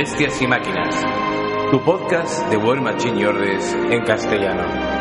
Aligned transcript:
Bestias 0.00 0.40
y 0.40 0.46
Máquinas, 0.46 0.96
tu 1.70 1.78
podcast 1.84 2.48
de 2.48 2.56
War 2.56 2.80
Machine 2.80 3.20
y 3.20 3.24
Orders 3.26 3.74
en 3.90 4.02
castellano. 4.02 4.99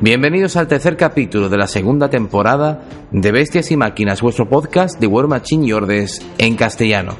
Bienvenidos 0.00 0.54
al 0.54 0.68
tercer 0.68 0.96
capítulo 0.96 1.48
de 1.48 1.56
la 1.56 1.66
segunda 1.66 2.08
temporada 2.08 2.84
de 3.10 3.32
Bestias 3.32 3.72
y 3.72 3.76
Máquinas, 3.76 4.22
vuestro 4.22 4.48
podcast 4.48 5.00
de 5.00 5.08
War 5.08 5.26
Machine 5.26 5.66
y 5.66 5.72
Orders 5.72 6.24
en 6.38 6.54
castellano. 6.54 7.16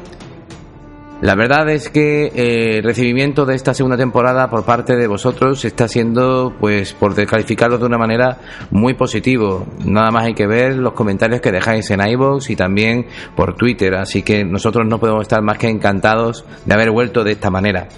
La 1.21 1.35
verdad 1.35 1.69
es 1.71 1.89
que 1.89 2.27
eh, 2.27 2.79
el 2.79 2.85
recibimiento 2.85 3.45
de 3.45 3.57
esta 3.57 3.75
segunda 3.75 3.97
temporada 3.97 4.49
por 4.49 4.65
parte 4.65 4.95
de 4.95 5.09
vosotros 5.09 5.65
está 5.65 5.89
siendo, 5.89 6.55
pues, 6.61 6.93
por 6.93 7.17
descalificarlo 7.17 7.79
de 7.79 7.87
una 7.87 7.99
manera 7.99 8.39
muy 8.71 8.95
positivo. 8.95 9.67
Nada 9.85 10.13
más 10.13 10.27
hay 10.27 10.35
que 10.35 10.47
ver 10.47 10.77
los 10.77 10.93
comentarios 10.93 11.41
que 11.41 11.51
dejáis 11.51 11.91
en 11.91 12.01
iVoox 12.01 12.49
y 12.51 12.55
también 12.55 13.07
por 13.35 13.57
Twitter, 13.57 13.97
así 13.97 14.23
que 14.23 14.45
nosotros 14.45 14.87
no 14.87 15.01
podemos 15.01 15.23
estar 15.23 15.43
más 15.43 15.59
que 15.59 15.69
encantados 15.69 16.45
de 16.65 16.75
haber 16.75 16.93
vuelto 16.93 17.25
de 17.25 17.33
esta 17.33 17.51
manera. 17.51 17.89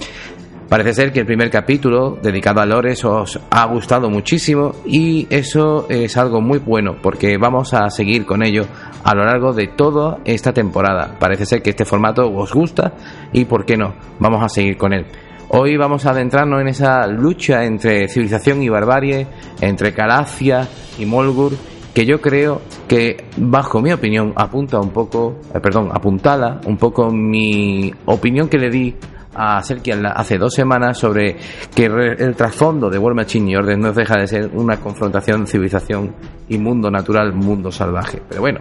Parece 0.70 0.94
ser 0.94 1.12
que 1.12 1.18
el 1.18 1.26
primer 1.26 1.50
capítulo 1.50 2.16
dedicado 2.22 2.60
a 2.60 2.64
Lores 2.64 3.04
os 3.04 3.40
ha 3.50 3.66
gustado 3.66 4.08
muchísimo 4.08 4.70
y 4.86 5.26
eso 5.28 5.86
es 5.88 6.16
algo 6.16 6.40
muy 6.40 6.60
bueno 6.60 6.94
porque 7.02 7.38
vamos 7.38 7.74
a 7.74 7.90
seguir 7.90 8.24
con 8.24 8.44
ello 8.44 8.66
a 9.02 9.12
lo 9.16 9.24
largo 9.24 9.52
de 9.52 9.66
toda 9.66 10.18
esta 10.24 10.52
temporada. 10.52 11.16
Parece 11.18 11.44
ser 11.44 11.60
que 11.60 11.70
este 11.70 11.84
formato 11.84 12.30
os 12.32 12.54
gusta 12.54 12.92
y 13.32 13.46
por 13.46 13.64
qué 13.64 13.76
no, 13.76 13.94
vamos 14.20 14.44
a 14.44 14.48
seguir 14.48 14.76
con 14.76 14.92
él. 14.92 15.06
Hoy 15.48 15.76
vamos 15.76 16.06
a 16.06 16.10
adentrarnos 16.10 16.60
en 16.60 16.68
esa 16.68 17.04
lucha 17.08 17.64
entre 17.64 18.06
civilización 18.06 18.62
y 18.62 18.68
barbarie, 18.68 19.26
entre 19.60 19.92
Calacia 19.92 20.68
y 21.00 21.04
Molgur, 21.04 21.54
que 21.92 22.06
yo 22.06 22.20
creo 22.20 22.62
que, 22.86 23.24
bajo 23.36 23.80
mi 23.80 23.92
opinión, 23.92 24.32
apunta 24.36 24.78
un 24.78 24.90
poco, 24.90 25.40
eh, 25.52 25.58
perdón, 25.58 25.88
apuntala 25.92 26.60
un 26.64 26.76
poco 26.76 27.10
mi 27.10 27.92
opinión 28.06 28.48
que 28.48 28.58
le 28.58 28.70
di 28.70 28.94
a 29.34 29.62
Serkian 29.62 30.04
hace 30.06 30.38
dos 30.38 30.54
semanas 30.54 30.98
sobre 30.98 31.36
que 31.74 31.84
el 31.84 32.34
trasfondo 32.34 32.90
de 32.90 32.98
War 32.98 33.14
Machine 33.14 33.50
y 33.50 33.56
Orden 33.56 33.80
no 33.80 33.92
deja 33.92 34.18
de 34.18 34.26
ser 34.26 34.50
una 34.52 34.78
confrontación 34.78 35.46
civilización 35.46 36.14
y 36.48 36.58
mundo 36.58 36.90
natural, 36.90 37.32
mundo 37.32 37.70
salvaje. 37.70 38.20
Pero 38.28 38.40
bueno, 38.40 38.58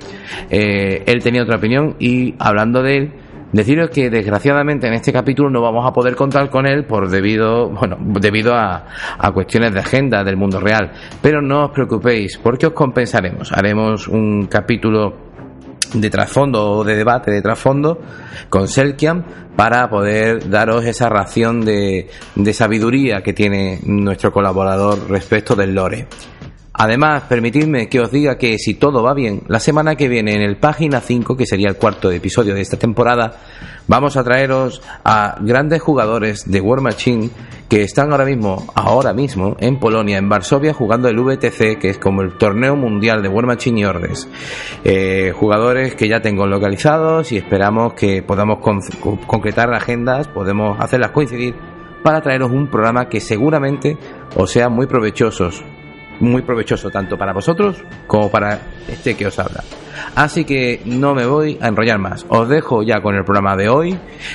eh, 0.50 1.04
él 1.06 1.24
tenía 1.24 1.44
otra 1.44 1.58
opinión 1.58 1.96
y 2.00 2.36
hablando 2.38 2.84
de 2.84 2.98
él, 2.98 3.14
deciros 3.52 3.90
que 3.90 4.10
desgraciadamente 4.12 4.88
en 4.88 4.94
este 4.94 5.12
capítulo 5.12 5.50
no 5.50 5.62
vamos 5.62 5.88
a 5.88 5.92
poder 5.92 6.16
contar 6.16 6.50
con 6.50 6.68
él 6.68 6.86
por 6.86 7.10
debido, 7.10 7.70
bueno, 7.70 7.98
debido 8.00 8.54
a, 8.54 8.86
a 9.18 9.32
cuestiones 9.32 9.74
de 9.74 9.80
agenda 9.80 10.24
del 10.24 10.38
mundo 10.38 10.60
real. 10.60 10.92
Pero 11.22 11.42
no 11.42 11.66
os 11.66 11.72
preocupéis, 11.72 12.38
porque 12.38 12.68
os 12.68 12.74
compensaremos. 12.74 13.52
Haremos 13.52 14.08
un 14.08 14.46
capítulo 14.46 15.29
de 15.94 16.10
trasfondo 16.10 16.72
o 16.72 16.84
de 16.84 16.96
debate 16.96 17.32
de 17.32 17.42
trasfondo 17.42 18.00
con 18.50 18.68
Selkiam 18.68 19.24
para 19.56 19.90
poder 19.90 20.50
daros 20.50 20.86
esa 20.86 21.10
ración 21.10 21.66
de, 21.66 22.10
de 22.36 22.54
sabiduría 22.54 23.22
que 23.22 23.34
tiene 23.34 23.80
nuestro 23.84 24.32
colaborador 24.32 25.10
respecto 25.10 25.56
del 25.56 25.76
lore. 25.76 26.08
Además, 26.74 27.24
permitidme 27.28 27.90
que 27.90 28.00
os 28.00 28.12
diga 28.12 28.38
que 28.38 28.58
si 28.58 28.76
todo 28.76 29.02
va 29.04 29.14
bien, 29.14 29.42
la 29.48 29.60
semana 29.60 29.96
que 29.96 30.08
viene 30.08 30.36
en 30.36 30.42
el 30.42 30.58
página 30.58 31.02
5, 31.02 31.36
que 31.36 31.48
sería 31.48 31.68
el 31.68 31.78
cuarto 31.78 32.12
episodio 32.12 32.54
de 32.54 32.62
esta 32.62 32.78
temporada, 32.78 33.38
vamos 33.88 34.16
a 34.18 34.24
traeros 34.24 34.82
a 35.04 35.36
grandes 35.42 35.82
jugadores 35.82 36.50
de 36.50 36.62
War 36.62 36.82
Machine 36.82 37.32
que 37.68 37.84
están 37.84 38.12
ahora 38.12 38.26
mismo, 38.26 38.68
ahora 38.76 39.14
mismo, 39.14 39.56
en 39.60 39.80
Polonia, 39.80 40.18
en 40.18 40.30
Varsovia, 40.30 40.74
jugando 40.74 41.08
el 41.08 41.20
VTC, 41.20 41.80
que 41.80 41.90
es 41.90 41.98
como 41.98 42.22
el 42.22 42.38
torneo 42.38 42.76
mundial 42.76 43.24
de 43.24 43.30
War 43.30 43.46
Machine 43.46 43.82
y 43.82 43.86
Ordes. 43.86 44.28
Eh, 44.84 45.34
jugadores 45.36 45.96
que 45.96 46.08
ya 46.08 46.22
tengo 46.22 46.46
localizados 46.46 47.32
y 47.32 47.38
esperamos 47.38 47.94
que 47.94 48.22
podamos 48.22 48.60
con 48.60 48.80
concretar 49.26 49.74
agendas, 49.74 50.28
podemos 50.28 50.80
hacerlas 50.80 51.12
coincidir 51.12 51.56
para 52.04 52.22
traeros 52.22 52.52
un 52.52 52.68
programa 52.68 53.10
que 53.10 53.20
seguramente 53.20 53.98
os 54.36 54.52
sea 54.52 54.70
muy 54.70 54.88
provechosos 54.88 55.64
muy 56.20 56.42
provechoso 56.42 56.90
tanto 56.90 57.18
para 57.18 57.34
vosotros 57.34 57.84
como 58.08 58.30
para 58.30 58.60
este 58.88 59.16
que 59.16 59.28
os 59.28 59.40
habla. 59.40 59.64
Así 60.16 60.46
que 60.46 60.82
no 60.86 61.14
me 61.14 61.26
voy 61.26 61.58
a 61.62 61.68
enrollar 61.68 62.00
más. 62.00 62.26
Os 62.30 62.48
dejo 62.48 62.84
ya 62.84 63.02
con 63.02 63.16
el 63.16 63.24
programa 63.24 63.56
de 63.56 63.70
hoy, 63.70 63.94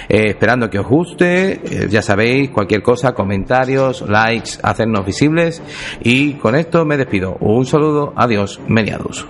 eh, 0.08 0.28
esperando 0.28 0.70
que 0.70 0.78
os 0.78 0.86
guste. 0.86 1.52
Eh, 1.52 1.88
ya 1.88 2.02
sabéis, 2.02 2.50
cualquier 2.50 2.82
cosa, 2.82 3.12
comentarios, 3.12 4.02
likes, 4.02 4.52
hacernos 4.62 5.04
visibles. 5.04 5.62
Y 6.00 6.34
con 6.34 6.54
esto 6.54 6.84
me 6.84 6.96
despido. 6.96 7.36
Un 7.40 7.66
saludo, 7.66 8.12
adiós, 8.16 8.60
mediados. 8.68 9.26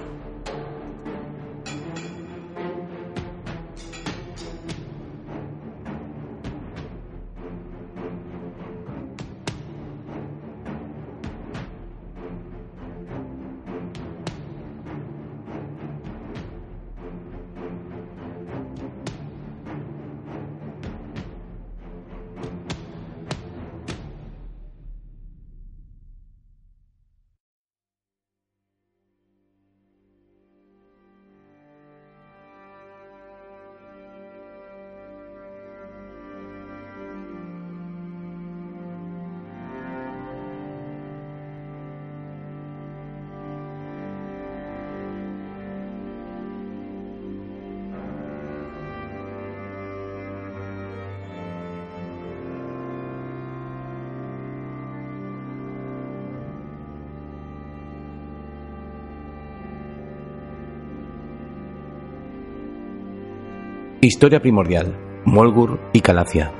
Historia 64.06 64.38
primordial, 64.38 64.94
Molgur 65.24 65.80
y 65.94 66.02
Calacia. 66.02 66.52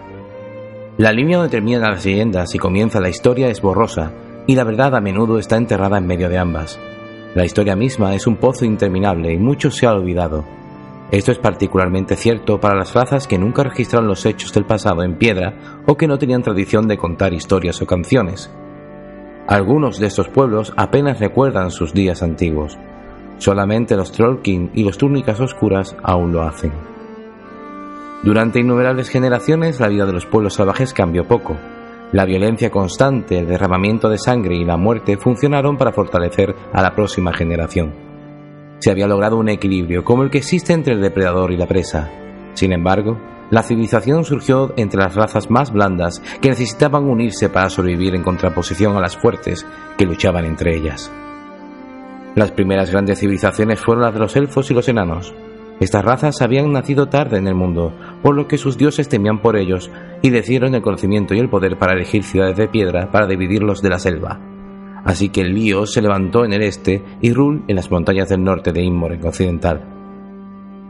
La 0.97 1.13
línea 1.13 1.37
donde 1.37 1.51
terminan 1.51 1.83
las 1.83 2.03
leyendas 2.03 2.55
y 2.55 2.59
comienza 2.59 3.03
la 3.03 3.11
historia 3.11 3.49
es 3.49 3.61
borrosa, 3.61 4.13
y 4.47 4.55
la 4.55 4.65
verdad 4.65 4.97
a 4.97 5.03
menudo 5.03 5.39
está 5.39 5.59
enterrada 5.59 5.99
en 5.99 6.07
medio 6.07 6.31
de 6.31 6.39
ambas. 6.39 6.81
La 7.35 7.45
historia 7.45 7.77
misma 7.77 8.15
es 8.15 8.27
un 8.27 8.37
pozo 8.37 8.65
interminable 8.65 9.35
y 9.35 9.37
mucho 9.37 9.71
se 9.71 9.85
ha 9.85 9.93
olvidado. 9.93 10.47
Esto 11.11 11.33
es 11.33 11.39
particularmente 11.39 12.17
cierto 12.17 12.59
para 12.61 12.79
las 12.79 12.95
razas 12.95 13.27
que 13.27 13.37
nunca 13.37 13.63
registraron 13.63 14.09
los 14.09 14.25
hechos 14.25 14.51
del 14.55 14.65
pasado 14.65 15.03
en 15.03 15.19
piedra 15.19 15.83
o 15.87 15.99
que 15.99 16.07
no 16.07 16.17
tenían 16.17 16.41
tradición 16.41 16.89
de 16.89 16.97
contar 16.97 17.35
historias 17.35 17.83
o 17.83 17.87
canciones. 17.87 18.51
Algunos 19.49 19.99
de 19.99 20.07
estos 20.07 20.29
pueblos 20.29 20.73
apenas 20.79 21.21
recuerdan 21.21 21.71
sus 21.71 21.93
días 21.93 22.23
antiguos. 22.23 22.79
Solamente 23.37 23.97
los 23.97 24.13
Trollkin 24.13 24.71
y 24.73 24.83
los 24.83 24.97
Túnicas 24.97 25.41
Oscuras 25.41 25.95
aún 26.03 26.33
lo 26.33 26.41
hacen. 26.41 26.94
Durante 28.25 28.59
innumerables 28.59 29.11
generaciones 29.11 29.81
la 29.81 29.89
vida 29.89 30.07
de 30.07 30.15
los 30.15 30.25
pueblos 30.25 30.55
salvajes 30.55 30.95
cambió 30.95 31.29
poco. 31.29 31.59
La 32.11 32.25
violencia 32.25 32.71
constante, 32.71 33.39
el 33.39 33.47
derramamiento 33.47 34.09
de 34.09 34.17
sangre 34.17 34.57
y 34.57 34.65
la 34.65 34.79
muerte 34.79 35.19
funcionaron 35.19 35.77
para 35.77 35.93
fortalecer 35.93 36.55
a 36.73 36.81
la 36.81 36.95
próxima 36.95 37.35
generación. 37.35 37.93
Se 38.79 38.91
había 38.91 39.07
logrado 39.07 39.37
un 39.37 39.51
equilibrio 39.51 40.05
como 40.05 40.23
el 40.23 40.31
que 40.31 40.39
existe 40.39 40.73
entre 40.73 40.95
el 40.95 41.03
depredador 41.03 41.53
y 41.53 41.59
la 41.59 41.67
presa. 41.67 42.11
Sin 42.55 42.73
embargo, 42.73 43.19
la 43.51 43.63
civilización 43.63 44.25
surgió 44.25 44.73
entre 44.79 45.01
las 45.01 45.15
razas 45.15 45.51
más 45.51 45.71
blandas 45.71 46.23
que 46.41 46.49
necesitaban 46.49 47.05
unirse 47.05 47.51
para 47.51 47.69
sobrevivir 47.69 48.15
en 48.15 48.23
contraposición 48.23 48.97
a 48.97 49.01
las 49.01 49.19
fuertes 49.19 49.67
que 49.99 50.07
luchaban 50.07 50.47
entre 50.47 50.75
ellas. 50.75 51.13
Las 52.37 52.53
primeras 52.53 52.91
grandes 52.91 53.21
civilizaciones 53.21 53.81
fueron 53.81 54.03
las 54.03 54.15
de 54.15 54.21
los 54.21 54.35
elfos 54.35 54.71
y 54.71 54.75
los 54.75 54.89
enanos. 54.89 55.35
Estas 55.81 56.05
razas 56.05 56.41
habían 56.41 56.73
nacido 56.73 57.07
tarde 57.07 57.39
en 57.39 57.49
el 57.49 57.55
mundo, 57.55 57.93
por 58.23 58.35
lo 58.35 58.47
que 58.47 58.59
sus 58.59 58.79
dioses 58.79 59.09
temían 59.09 59.43
por 59.43 59.57
ellos 59.57 59.91
y 60.23 60.31
decidieron 60.31 60.75
el 60.75 60.83
conocimiento 60.83 61.35
y 61.35 61.41
el 61.41 61.51
poder 61.51 61.79
para 61.79 61.95
elegir 61.95 62.23
ciudades 62.23 62.57
de 62.57 62.69
piedra 62.69 63.11
para 63.11 63.27
dividirlos 63.27 63.83
de 63.83 63.91
la 63.91 63.99
selva. 63.99 64.41
Así 65.05 65.29
que 65.29 65.45
Lío 65.45 65.87
se 65.87 66.01
levantó 66.01 66.45
en 66.45 66.53
el 66.53 66.63
este 66.63 67.03
y 67.21 67.33
Rul 67.33 67.65
en 67.69 67.77
las 67.77 67.91
montañas 67.91 68.29
del 68.29 68.43
norte 68.43 68.73
de 68.73 68.83
Inmor 68.83 69.13
en 69.13 69.27
occidental. 69.27 69.85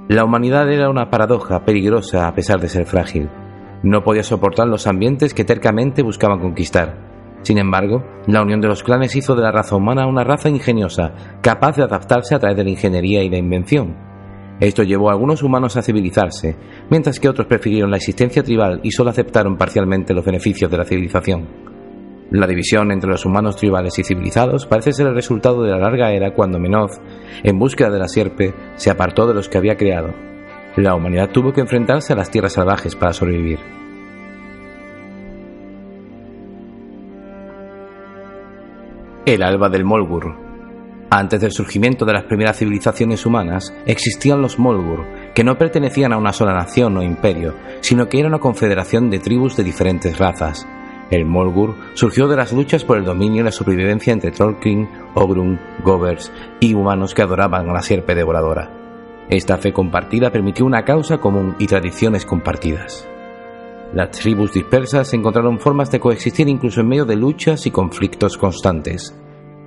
La 0.09 0.25
humanidad 0.25 0.71
era 0.71 0.91
una 0.91 1.09
paradoja 1.09 1.65
peligrosa 1.65 2.29
a 2.29 2.35
pesar 2.35 2.61
de 2.61 2.69
ser 2.69 2.85
frágil. 2.85 3.31
No 3.83 4.05
podía 4.05 4.23
soportar 4.23 4.69
los 4.69 4.87
ambientes 4.87 5.35
que 5.35 5.45
tercamente 5.45 6.03
buscaban 6.03 6.41
conquistar. 6.41 7.41
Sin 7.43 7.59
embargo, 7.59 8.05
la 8.27 8.43
unión 8.43 8.61
de 8.61 8.69
los 8.69 8.83
clanes 8.83 9.17
hizo 9.17 9.35
de 9.35 9.43
la 9.43 9.51
raza 9.51 9.77
humana 9.77 10.07
una 10.07 10.25
raza 10.25 10.49
ingeniosa, 10.49 11.15
capaz 11.43 11.77
de 11.77 11.83
adaptarse 11.83 12.35
a 12.35 12.39
través 12.39 12.57
de 12.57 12.65
la 12.65 12.71
ingeniería 12.71 13.23
y 13.23 13.31
la 13.31 13.39
invención. 13.39 13.97
Esto 14.61 14.85
llevó 14.85 15.09
a 15.09 15.13
algunos 15.13 15.43
humanos 15.43 15.77
a 15.77 15.83
civilizarse, 15.83 16.57
mientras 16.89 17.19
que 17.19 17.29
otros 17.29 17.47
prefirieron 17.47 17.91
la 17.91 17.97
existencia 17.97 18.43
tribal 18.43 18.81
y 18.85 18.93
solo 18.93 19.11
aceptaron 19.11 19.57
parcialmente 19.57 20.15
los 20.15 20.25
beneficios 20.25 20.71
de 20.71 20.79
la 20.79 20.85
civilización. 20.85 21.49
La 22.31 22.47
división 22.47 22.91
entre 22.93 23.11
los 23.11 23.27
humanos 23.27 23.57
tribales 23.57 23.99
y 23.99 24.05
civilizados 24.05 24.67
parece 24.67 24.93
ser 24.93 25.09
el 25.09 25.15
resultado 25.15 25.63
de 25.63 25.71
la 25.71 25.79
larga 25.79 26.13
era 26.13 26.35
cuando 26.35 26.59
Menoz, 26.59 27.01
en 27.43 27.59
búsqueda 27.59 27.91
de 27.91 27.99
la 27.99 28.09
sierpe, 28.09 28.55
se 28.77 28.91
apartó 28.91 29.27
de 29.27 29.35
los 29.35 29.49
que 29.49 29.59
había 29.59 29.77
creado. 29.77 30.15
La 30.77 30.95
humanidad 30.95 31.31
tuvo 31.31 31.53
que 31.53 31.61
enfrentarse 31.61 32.13
a 32.13 32.17
las 32.17 32.31
tierras 32.31 32.55
salvajes 32.55 32.97
para 32.97 33.13
sobrevivir. 33.13 33.59
El 39.27 39.43
alba 39.43 39.69
del 39.69 39.85
Molgur 39.85 40.44
antes 41.11 41.41
del 41.41 41.53
surgimiento 41.53 42.05
de 42.05 42.13
las 42.13 42.25
primeras 42.25 42.59
civilizaciones 42.59 43.25
humanas, 43.27 43.73
existían 43.87 44.43
los 44.43 44.59
Molgur, 44.59 45.07
que 45.35 45.45
no 45.45 45.57
pertenecían 45.57 46.13
a 46.13 46.17
una 46.17 46.33
sola 46.33 46.53
nación 46.53 46.97
o 46.97 47.03
imperio, 47.03 47.55
sino 47.81 48.09
que 48.09 48.19
era 48.19 48.29
una 48.29 48.41
confederación 48.41 49.11
de 49.11 49.19
tribus 49.19 49.57
de 49.57 49.65
diferentes 49.65 50.19
razas. 50.19 50.67
El 51.11 51.27
Molgur 51.27 51.77
surgió 51.95 52.27
de 52.29 52.37
las 52.37 52.53
luchas 52.53 52.85
por 52.85 52.97
el 52.97 53.05
dominio 53.05 53.43
y 53.43 53.45
la 53.45 53.53
supervivencia 53.53 54.13
entre 54.13 54.31
Trollkin, 54.31 54.89
Ogrun, 55.15 55.61
Govers 55.85 56.33
y 56.61 56.75
humanos 56.75 57.15
que 57.15 57.23
adoraban 57.23 57.69
a 57.69 57.73
la 57.73 57.83
sierpe 57.83 58.15
devoradora. 58.15 58.71
Esta 59.29 59.59
fe 59.59 59.73
compartida 59.73 60.31
permitió 60.31 60.67
una 60.67 60.85
causa 60.85 61.19
común 61.19 61.57
y 61.59 61.67
tradiciones 61.67 62.27
compartidas. 62.27 63.09
Las 63.93 64.11
tribus 64.11 64.53
dispersas 64.53 65.15
encontraron 65.15 65.61
formas 65.61 65.91
de 65.91 66.01
coexistir 66.01 66.49
incluso 66.49 66.81
en 66.81 66.89
medio 66.89 67.05
de 67.05 67.17
luchas 67.17 67.67
y 67.67 67.71
conflictos 67.71 68.37
constantes. 68.37 69.15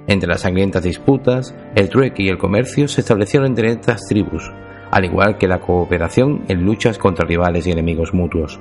Entre 0.08 0.30
las 0.30 0.42
sangrientas 0.42 0.84
disputas, 0.84 1.54
el 1.76 1.90
trueque 1.90 2.24
y 2.24 2.30
el 2.30 2.38
comercio 2.38 2.88
se 2.88 3.02
establecieron 3.02 3.50
entre 3.50 3.72
estas 3.72 4.08
tribus, 4.08 4.50
al 4.90 5.04
igual 5.04 5.38
que 5.38 5.50
la 5.50 5.60
cooperación 5.60 6.44
en 6.48 6.64
luchas 6.64 6.98
contra 6.98 7.28
rivales 7.28 7.68
y 7.68 7.72
enemigos 7.72 8.14
mutuos. 8.14 8.60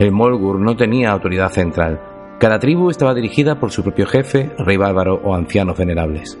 El 0.00 0.10
Molgur 0.10 0.60
no 0.60 0.76
tenía 0.76 1.10
autoridad 1.10 1.50
central. 1.50 2.00
Cada 2.40 2.58
tribu 2.58 2.90
estaba 2.90 3.14
dirigida 3.14 3.58
por 3.58 3.70
su 3.70 3.82
propio 3.82 4.06
jefe, 4.06 4.50
rey 4.58 4.76
bárbaro 4.76 5.20
o 5.24 5.34
ancianos 5.34 5.76
venerables. 5.76 6.38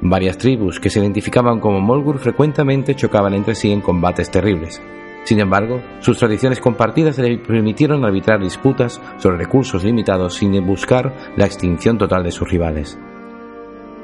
Varias 0.00 0.38
tribus 0.38 0.80
que 0.80 0.90
se 0.90 1.00
identificaban 1.00 1.60
como 1.60 1.80
Molgur 1.80 2.18
frecuentemente 2.18 2.94
chocaban 2.94 3.34
entre 3.34 3.54
sí 3.54 3.70
en 3.70 3.80
combates 3.80 4.30
terribles. 4.30 4.80
Sin 5.24 5.38
embargo, 5.38 5.82
sus 6.00 6.18
tradiciones 6.18 6.60
compartidas 6.60 7.18
le 7.18 7.38
permitieron 7.38 8.04
arbitrar 8.04 8.40
disputas 8.40 9.00
sobre 9.18 9.36
recursos 9.36 9.84
limitados 9.84 10.34
sin 10.34 10.64
buscar 10.66 11.14
la 11.36 11.46
extinción 11.46 11.98
total 11.98 12.24
de 12.24 12.32
sus 12.32 12.48
rivales. 12.48 12.98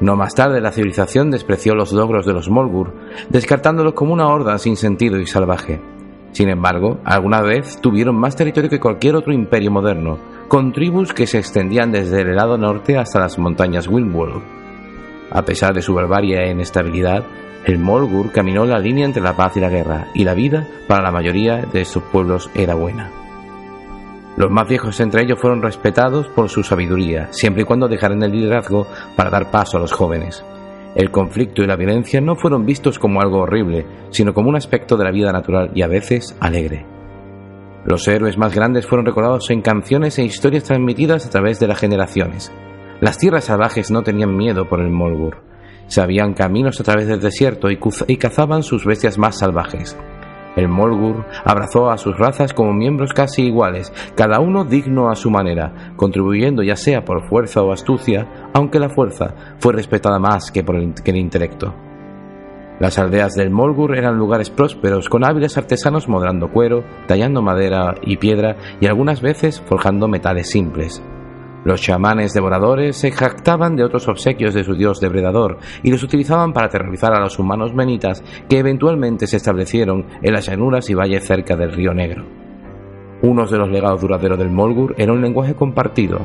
No 0.01 0.15
más 0.15 0.35
tarde 0.35 0.61
la 0.61 0.73
civilización 0.73 1.31
despreció 1.31 1.75
los 1.75 1.93
logros 1.93 2.27
de 2.27 2.35
los 2.35 2.51
Molgur, 2.51 2.93
descartándolos 3.31 3.95
como 3.95 4.13
una 4.13 4.29
horda 4.29 4.59
sin 4.59 4.77
sentido 4.77 5.19
y 5.19 5.27
salvaje. 5.27 5.81
Sin 6.33 6.51
embargo, 6.51 6.99
alguna 7.05 7.41
vez 7.41 7.81
tuvieron 7.81 8.15
más 8.15 8.37
territorio 8.37 8.69
que 8.69 8.79
cualquier 8.79 9.17
otro 9.17 9.33
imperio 9.33 9.71
moderno, 9.71 10.19
con 10.49 10.73
tribus 10.73 11.15
que 11.15 11.27
se 11.27 11.39
extendían 11.39 11.93
desde 11.93 12.21
el 12.21 12.37
lado 12.37 12.59
norte 12.59 12.99
hasta 12.99 13.21
las 13.21 13.39
montañas 13.39 13.89
Windwall. 13.89 14.43
A 15.31 15.43
pesar 15.43 15.73
de 15.73 15.81
su 15.81 15.95
barbarie 15.95 16.45
e 16.45 16.51
inestabilidad, 16.51 17.25
el 17.65 17.79
Molgur 17.79 18.33
caminó 18.33 18.67
la 18.67 18.79
línea 18.79 19.07
entre 19.07 19.23
la 19.23 19.35
paz 19.35 19.57
y 19.57 19.61
la 19.61 19.71
guerra, 19.71 20.09
y 20.15 20.25
la 20.25 20.35
vida 20.35 20.69
para 20.87 21.03
la 21.03 21.11
mayoría 21.11 21.65
de 21.73 21.81
estos 21.81 22.03
pueblos 22.03 22.51
era 22.55 22.75
buena. 22.75 23.26
Los 24.37 24.51
más 24.51 24.69
viejos 24.69 25.01
entre 25.01 25.23
ellos 25.23 25.39
fueron 25.39 25.63
respetados 25.63 26.29
por 26.29 26.51
su 26.51 26.63
sabiduría, 26.63 27.29
siempre 27.31 27.63
y 27.63 27.65
cuando 27.65 27.89
dejaran 27.89 28.23
el 28.23 28.33
liderazgo 28.33 28.87
para 29.17 29.31
dar 29.31 29.51
paso 29.51 29.79
a 29.79 29.81
los 29.81 29.93
jóvenes. 29.93 30.45
El 30.95 31.11
conflicto 31.11 31.63
y 31.63 31.67
la 31.67 31.77
violencia 31.77 32.21
no 32.21 32.37
fueron 32.37 32.67
vistos 32.67 32.99
como 32.99 33.21
algo 33.21 33.41
horrible, 33.41 33.87
sino 34.11 34.35
como 34.35 34.51
un 34.51 34.57
aspecto 34.57 34.97
de 34.97 35.05
la 35.05 35.11
vida 35.11 35.33
natural 35.33 35.71
y 35.75 35.83
a 35.83 35.89
veces 35.89 36.37
alegre. 36.41 36.85
Los 37.87 38.07
héroes 38.09 38.37
más 38.37 38.55
grandes 38.55 38.87
fueron 38.87 39.07
recordados 39.07 39.49
en 39.51 39.63
canciones 39.63 40.19
e 40.19 40.25
historias 40.25 40.65
transmitidas 40.65 41.25
a 41.25 41.31
través 41.31 41.59
de 41.61 41.69
las 41.69 41.79
generaciones. 41.79 42.53
Las 43.01 43.19
tierras 43.19 43.45
salvajes 43.45 43.91
no 43.91 44.03
tenían 44.03 44.37
miedo 44.37 44.69
por 44.69 44.81
el 44.81 44.91
Molgur. 44.91 45.37
Sabían 45.87 46.35
caminos 46.35 46.81
a 46.81 46.85
través 46.85 47.07
del 47.07 47.21
desierto 47.21 47.69
y 47.71 48.17
cazaban 48.17 48.63
sus 48.63 48.85
bestias 48.85 49.19
más 49.19 49.39
salvajes. 49.39 49.97
El 50.57 50.69
Molgur 50.69 51.27
abrazó 51.45 51.91
a 51.91 51.99
sus 51.99 52.17
razas 52.19 52.53
como 52.53 52.73
miembros 52.73 53.13
casi 53.13 53.43
iguales, 53.43 53.93
cada 54.17 54.41
uno 54.41 54.65
digno 54.65 55.11
a 55.11 55.15
su 55.15 55.31
manera, 55.31 55.93
contribuyendo 55.97 56.63
ya 56.63 56.77
sea 56.77 57.05
por 57.05 57.29
fuerza 57.29 57.63
o 57.63 57.73
astucia, 57.73 58.51
aunque 58.55 58.81
la 58.81 58.89
fuerza 58.89 59.35
fue 59.59 59.75
respetada 59.75 60.19
más 60.19 60.51
que 60.51 60.65
por 60.65 60.77
el, 60.77 60.95
el 61.05 61.17
intelecto. 61.17 61.75
Las 62.79 62.99
aldeas 62.99 63.35
del 63.35 63.51
Molgur 63.51 63.97
eran 63.97 64.19
lugares 64.19 64.51
prósperos, 64.51 65.09
con 65.09 65.25
hábiles 65.25 65.57
artesanos 65.57 66.09
modelando 66.09 66.51
cuero, 66.51 66.85
tallando 67.07 67.41
madera 67.41 67.95
y 68.03 68.17
piedra 68.17 68.57
y 68.81 68.87
algunas 68.87 69.23
veces 69.23 69.63
forjando 69.67 70.09
metales 70.09 70.51
simples. 70.51 71.03
Los 71.67 71.81
chamanes 71.81 72.33
devoradores 72.33 72.97
se 72.97 73.11
jactaban 73.11 73.75
de 73.75 73.83
otros 73.83 74.07
obsequios 74.07 74.55
de 74.55 74.63
su 74.63 74.77
dios 74.77 75.01
depredador 75.01 75.59
y 75.83 75.91
los 75.91 76.01
utilizaban 76.05 76.53
para 76.53 76.69
aterrorizar 76.69 77.13
a 77.13 77.19
los 77.19 77.41
humanos 77.41 77.75
menitas 77.75 78.23
que 78.49 78.61
eventualmente 78.61 79.27
se 79.27 79.39
establecieron 79.39 80.07
en 80.23 80.33
las 80.33 80.47
llanuras 80.47 80.89
y 80.91 80.95
valles 80.95 81.27
cerca 81.27 81.57
del 81.57 81.73
río 81.73 81.93
Negro. 81.93 82.25
Uno 83.23 83.49
de 83.49 83.59
los 83.59 83.69
legados 83.69 84.01
duraderos 84.01 84.39
del 84.39 84.49
Molgur 84.49 84.95
era 84.97 85.13
un 85.13 85.21
lenguaje 85.21 85.57
compartido, 85.57 86.21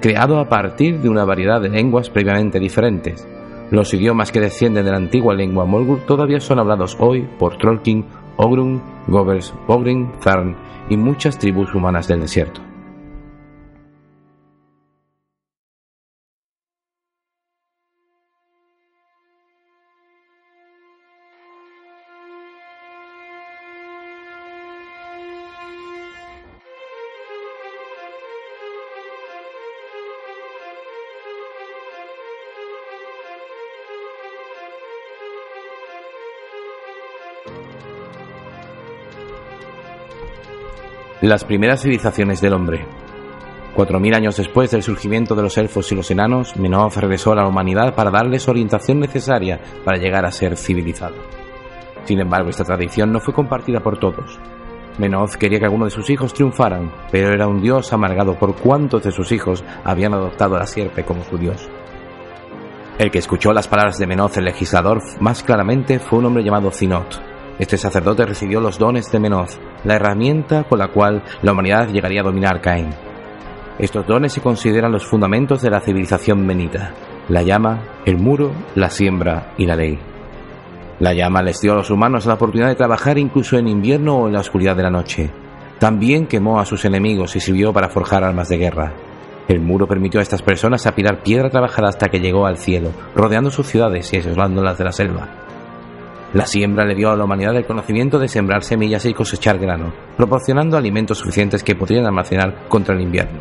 creado 0.00 0.40
a 0.40 0.48
partir 0.48 0.98
de 1.02 1.10
una 1.10 1.26
variedad 1.26 1.60
de 1.60 1.68
lenguas 1.68 2.08
previamente 2.08 2.58
diferentes. 2.58 3.28
Los 3.70 3.92
idiomas 3.92 4.32
que 4.32 4.40
descienden 4.40 4.86
de 4.86 4.92
la 4.92 4.96
antigua 4.96 5.34
lengua 5.34 5.66
Molgur 5.66 6.06
todavía 6.06 6.40
son 6.40 6.58
hablados 6.58 6.96
hoy 7.00 7.28
por 7.38 7.58
Trollkin, 7.58 8.06
Ogrun, 8.38 8.80
Govers, 9.08 9.52
Bogrin, 9.68 10.10
Zarn 10.22 10.56
y 10.88 10.96
muchas 10.96 11.38
tribus 11.38 11.74
humanas 11.74 12.08
del 12.08 12.20
desierto. 12.22 12.62
Las 41.22 41.44
primeras 41.44 41.80
civilizaciones 41.80 42.42
del 42.42 42.52
hombre. 42.52 42.84
Cuatro 43.74 43.98
mil 43.98 44.12
años 44.12 44.36
después 44.36 44.70
del 44.70 44.82
surgimiento 44.82 45.34
de 45.34 45.40
los 45.40 45.56
elfos 45.56 45.90
y 45.90 45.94
los 45.94 46.10
enanos, 46.10 46.54
Menoz 46.58 46.94
regresó 46.98 47.32
a 47.32 47.36
la 47.36 47.48
humanidad 47.48 47.94
para 47.94 48.10
darles 48.10 48.48
orientación 48.48 49.00
necesaria 49.00 49.58
para 49.82 49.96
llegar 49.96 50.26
a 50.26 50.30
ser 50.30 50.58
civilizado. 50.58 51.16
Sin 52.04 52.20
embargo, 52.20 52.50
esta 52.50 52.64
tradición 52.64 53.12
no 53.12 53.20
fue 53.20 53.32
compartida 53.32 53.80
por 53.80 53.98
todos. 53.98 54.38
Menoz 54.98 55.38
quería 55.38 55.58
que 55.58 55.64
algunos 55.64 55.88
de 55.88 55.96
sus 56.02 56.10
hijos 56.10 56.34
triunfaran, 56.34 56.92
pero 57.10 57.32
era 57.32 57.48
un 57.48 57.62
dios 57.62 57.94
amargado 57.94 58.38
por 58.38 58.54
cuántos 58.54 59.02
de 59.02 59.10
sus 59.10 59.32
hijos 59.32 59.64
habían 59.84 60.12
adoptado 60.12 60.58
la 60.58 60.66
sierpe 60.66 61.02
como 61.04 61.24
su 61.24 61.38
dios. 61.38 61.66
El 62.98 63.10
que 63.10 63.20
escuchó 63.20 63.54
las 63.54 63.68
palabras 63.68 63.96
de 63.96 64.06
Menoz, 64.06 64.36
el 64.36 64.44
legislador, 64.44 65.02
más 65.20 65.42
claramente 65.42 65.98
fue 65.98 66.18
un 66.18 66.26
hombre 66.26 66.44
llamado 66.44 66.70
Zinot. 66.70 67.35
Este 67.58 67.78
sacerdote 67.78 68.26
recibió 68.26 68.60
los 68.60 68.78
dones 68.78 69.10
de 69.10 69.18
Menoz, 69.18 69.58
la 69.84 69.96
herramienta 69.96 70.64
con 70.64 70.78
la 70.78 70.88
cual 70.88 71.22
la 71.42 71.52
humanidad 71.52 71.88
llegaría 71.88 72.20
a 72.20 72.24
dominar 72.24 72.60
Caín. 72.60 72.90
Estos 73.78 74.06
dones 74.06 74.32
se 74.32 74.40
consideran 74.40 74.92
los 74.92 75.06
fundamentos 75.06 75.62
de 75.62 75.70
la 75.70 75.80
civilización 75.80 76.44
menita, 76.46 76.92
la 77.28 77.42
llama, 77.42 77.82
el 78.04 78.18
muro, 78.18 78.52
la 78.74 78.90
siembra 78.90 79.52
y 79.56 79.66
la 79.66 79.76
ley. 79.76 79.98
La 80.98 81.12
llama 81.12 81.42
les 81.42 81.60
dio 81.60 81.72
a 81.72 81.76
los 81.76 81.90
humanos 81.90 82.26
la 82.26 82.34
oportunidad 82.34 82.68
de 82.68 82.74
trabajar 82.74 83.18
incluso 83.18 83.58
en 83.58 83.68
invierno 83.68 84.16
o 84.16 84.26
en 84.28 84.34
la 84.34 84.40
oscuridad 84.40 84.76
de 84.76 84.82
la 84.82 84.90
noche. 84.90 85.30
También 85.78 86.26
quemó 86.26 86.58
a 86.58 86.64
sus 86.64 86.84
enemigos 86.86 87.36
y 87.36 87.40
sirvió 87.40 87.72
para 87.72 87.90
forjar 87.90 88.24
armas 88.24 88.48
de 88.48 88.56
guerra. 88.56 88.94
El 89.46 89.60
muro 89.60 89.86
permitió 89.86 90.20
a 90.20 90.22
estas 90.22 90.42
personas 90.42 90.86
apilar 90.86 91.22
piedra 91.22 91.50
trabajada 91.50 91.88
hasta 91.88 92.08
que 92.08 92.20
llegó 92.20 92.46
al 92.46 92.56
cielo, 92.56 92.90
rodeando 93.14 93.50
sus 93.50 93.66
ciudades 93.66 94.10
y 94.12 94.16
aislándolas 94.16 94.78
de 94.78 94.84
la 94.84 94.92
selva. 94.92 95.45
La 96.32 96.44
siembra 96.44 96.84
le 96.84 96.94
dio 96.94 97.10
a 97.10 97.16
la 97.16 97.24
humanidad 97.24 97.56
el 97.56 97.66
conocimiento 97.66 98.18
de 98.18 98.28
sembrar 98.28 98.62
semillas 98.62 99.06
y 99.06 99.14
cosechar 99.14 99.58
grano, 99.58 99.92
proporcionando 100.16 100.76
alimentos 100.76 101.18
suficientes 101.18 101.62
que 101.62 101.76
podrían 101.76 102.04
almacenar 102.04 102.68
contra 102.68 102.94
el 102.94 103.02
invierno. 103.02 103.38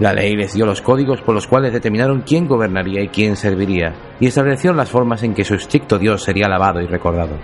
La 0.00 0.12
ley 0.12 0.34
les 0.34 0.54
dio 0.54 0.64
los 0.64 0.80
códigos 0.80 1.20
por 1.20 1.34
los 1.34 1.46
cuales 1.46 1.72
determinaron 1.72 2.22
quién 2.22 2.48
gobernaría 2.48 3.02
y 3.02 3.08
quién 3.08 3.36
serviría, 3.36 3.94
y 4.18 4.26
establecieron 4.26 4.76
las 4.76 4.90
formas 4.90 5.22
en 5.22 5.34
que 5.34 5.44
su 5.44 5.54
estricto 5.54 5.98
Dios 5.98 6.24
sería 6.24 6.46
alabado 6.46 6.80
y 6.80 6.86
recordado. 6.86 7.36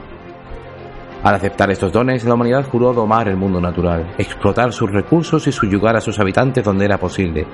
Al 1.22 1.34
aceptar 1.34 1.70
estos 1.70 1.92
dones, 1.92 2.24
la 2.24 2.34
humanidad 2.34 2.66
juró 2.68 2.92
domar 2.92 3.28
el 3.28 3.36
mundo 3.36 3.60
natural, 3.60 4.14
explotar 4.18 4.72
sus 4.72 4.90
recursos 4.90 5.46
y 5.46 5.52
subyugar 5.52 5.96
a 5.96 6.00
sus 6.00 6.18
habitantes 6.18 6.64
donde 6.64 6.86
era 6.86 6.98
posible, 6.98 7.46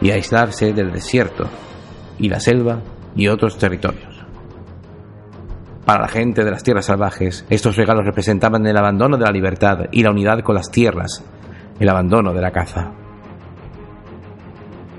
y 0.00 0.10
aislarse 0.10 0.72
del 0.72 0.90
desierto, 0.90 1.44
y 2.18 2.28
la 2.28 2.40
selva 2.40 2.80
y 3.14 3.28
otros 3.28 3.58
territorios. 3.58 4.17
Para 5.88 6.02
la 6.02 6.08
gente 6.08 6.44
de 6.44 6.50
las 6.50 6.62
tierras 6.62 6.84
salvajes, 6.84 7.46
estos 7.48 7.76
regalos 7.76 8.04
representaban 8.04 8.66
el 8.66 8.76
abandono 8.76 9.16
de 9.16 9.24
la 9.24 9.30
libertad 9.30 9.86
y 9.90 10.02
la 10.02 10.10
unidad 10.10 10.40
con 10.40 10.54
las 10.54 10.70
tierras, 10.70 11.24
el 11.80 11.88
abandono 11.88 12.34
de 12.34 12.42
la 12.42 12.50
caza. 12.50 12.92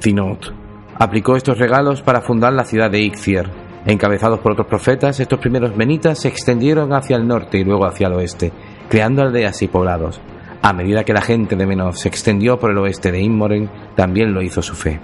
Zinot 0.02 0.52
aplicó 0.98 1.36
estos 1.36 1.60
regalos 1.60 2.02
para 2.02 2.22
fundar 2.22 2.54
la 2.54 2.64
ciudad 2.64 2.90
de 2.90 3.02
Ixir, 3.02 3.52
Encabezados 3.86 4.40
por 4.40 4.54
otros 4.54 4.66
profetas, 4.66 5.20
estos 5.20 5.40
primeros 5.40 5.78
menitas 5.78 6.18
se 6.18 6.28
extendieron 6.28 6.92
hacia 6.92 7.18
el 7.18 7.28
norte 7.28 7.60
y 7.60 7.64
luego 7.64 7.86
hacia 7.86 8.08
el 8.08 8.14
oeste, 8.14 8.52
creando 8.90 9.22
aldeas 9.22 9.62
y 9.62 9.68
poblados. 9.68 10.20
A 10.64 10.74
medida 10.74 11.04
que 11.04 11.14
la 11.14 11.22
gente 11.22 11.56
de 11.56 11.68
Menoz 11.68 12.00
se 12.00 12.08
extendió 12.08 12.58
por 12.58 12.72
el 12.72 12.80
oeste 12.80 13.12
de 13.12 13.22
Inmoren, 13.22 13.70
también 13.96 14.34
lo 14.34 14.42
hizo 14.42 14.64
su 14.64 14.74
fe. 14.74 15.00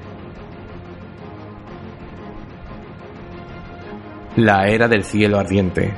La 4.35 4.67
era 4.67 4.89
del 4.89 5.05
cielo 5.05 5.39
ardiente. 5.39 5.93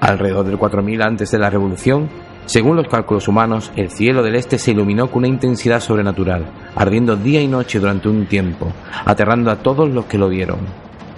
Alrededor 0.00 0.44
del 0.44 0.58
4000 0.58 1.02
antes 1.02 1.30
de 1.30 1.38
la 1.38 1.50
revolución, 1.50 2.08
según 2.46 2.74
los 2.74 2.88
cálculos 2.88 3.28
humanos, 3.28 3.70
el 3.76 3.90
cielo 3.90 4.24
del 4.24 4.34
este 4.34 4.58
se 4.58 4.72
iluminó 4.72 5.08
con 5.08 5.18
una 5.18 5.28
intensidad 5.28 5.78
sobrenatural, 5.78 6.46
ardiendo 6.74 7.14
día 7.14 7.40
y 7.40 7.46
noche 7.46 7.78
durante 7.78 8.08
un 8.08 8.26
tiempo, 8.26 8.72
aterrando 9.04 9.52
a 9.52 9.56
todos 9.56 9.88
los 9.88 10.06
que 10.06 10.18
lo 10.18 10.28
vieron. 10.28 10.58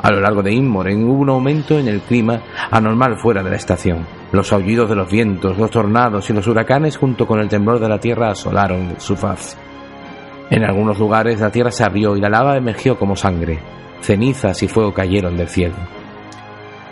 A 0.03 0.11
lo 0.11 0.21
largo 0.21 0.43
de 0.43 0.53
Inmoren 0.53 1.05
hubo 1.05 1.23
un 1.23 1.31
aumento 1.31 1.79
en 1.79 1.89
el 1.89 2.01
clima 2.01 2.43
anormal 2.71 3.17
fuera 3.17 3.43
de 3.43 3.49
la 3.49 3.57
estación. 3.57 4.07
Los 4.33 4.53
aullidos 4.53 4.91
de 4.91 4.97
los 4.97 5.11
vientos, 5.11 5.57
los 5.57 5.71
tornados 5.71 6.29
y 6.29 6.35
los 6.35 6.47
huracanes 6.47 6.99
junto 6.99 7.27
con 7.27 7.41
el 7.41 7.49
temblor 7.49 7.81
de 7.81 7.89
la 7.89 7.99
tierra 7.99 8.31
asolaron 8.31 8.97
su 8.99 9.17
faz. 9.17 9.57
En 10.51 10.65
algunos 10.65 10.99
lugares 10.99 11.41
la 11.41 11.51
tierra 11.51 11.71
se 11.71 11.85
abrió 11.85 12.15
y 12.15 12.21
la 12.21 12.29
lava 12.29 12.59
emergió 12.59 12.99
como 12.99 13.17
sangre. 13.17 13.59
Cenizas 14.03 14.63
y 14.63 14.69
fuego 14.69 14.93
cayeron 14.93 15.37
del 15.37 15.49
cielo. 15.49 15.98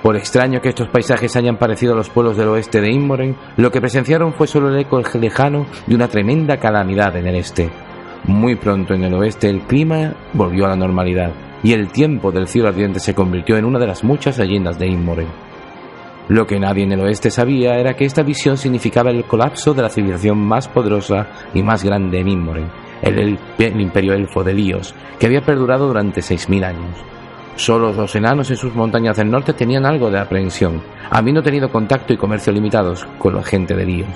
Por 0.07 0.17
extraño 0.17 0.61
que 0.61 0.69
estos 0.69 0.89
paisajes 0.89 1.35
hayan 1.35 1.57
parecido 1.57 1.93
a 1.93 1.97
los 1.97 2.11
pueblos 2.11 2.37
del 2.37 2.47
oeste 2.47 2.81
de 2.81 2.93
Inmoren, 2.93 3.35
lo 3.57 3.73
que 3.73 3.81
presenciaron 3.81 4.35
fue 4.35 4.47
solo 4.47 4.69
el 4.69 4.79
eco 4.79 5.03
lejano 5.21 5.67
de 5.85 5.97
una 5.97 6.07
tremenda 6.07 6.59
calamidad 6.59 7.17
en 7.17 7.27
el 7.27 7.35
este. 7.35 7.69
Muy 8.23 8.55
pronto 8.55 8.95
en 8.95 9.03
el 9.03 9.15
oeste 9.15 9.51
el 9.51 9.63
clima 9.63 10.15
volvió 10.33 10.67
a 10.67 10.69
la 10.69 10.77
normalidad 10.77 11.33
y 11.65 11.73
el 11.73 11.89
tiempo 11.89 12.31
del 12.31 12.47
cielo 12.47 12.69
ardiente 12.69 13.01
se 13.01 13.17
convirtió 13.17 13.57
en 13.57 13.65
una 13.65 13.81
de 13.81 13.89
las 13.89 14.05
muchas 14.05 14.39
leyendas 14.39 14.79
de 14.79 14.87
Inmoren. 14.87 15.27
Lo 16.29 16.47
que 16.47 16.61
nadie 16.61 16.85
en 16.85 16.93
el 16.93 17.01
oeste 17.01 17.33
sabía 17.33 17.75
era 17.75 17.95
que 17.95 18.05
esta 18.05 18.23
visión 18.23 18.57
significaba 18.57 19.11
el 19.11 19.25
colapso 19.25 19.75
de 19.75 19.83
la 19.83 19.91
civilización 19.91 20.39
más 20.39 20.69
poderosa 20.69 21.27
y 21.53 21.65
más 21.65 21.83
grande 21.83 22.21
en 22.21 22.29
Inmoren, 22.29 22.71
el, 23.03 23.41
imperio 23.59 24.13
elfo 24.13 24.45
de 24.45 24.55
Líos, 24.55 24.95
que 25.19 25.27
había 25.27 25.45
perdurado 25.45 25.89
durante 25.89 26.21
6.000 26.21 26.65
años. 26.65 27.16
Solo 27.57 27.91
los 27.93 28.15
enanos 28.15 28.51
en 28.51 28.57
sus 28.57 28.75
montañas 28.75 29.17
del 29.17 29.31
norte 29.31 29.55
tenían 29.55 29.87
algo 29.87 30.11
de 30.11 30.19
aprehensión, 30.19 30.83
habiendo 31.11 31.43
tenido 31.43 31.71
contacto 31.71 32.13
y 32.13 32.19
comercio 32.19 32.53
limitados 32.53 33.07
con 33.19 33.35
la 33.35 33.43
gente 33.43 33.75
de 33.75 33.87
Líos. 33.87 34.09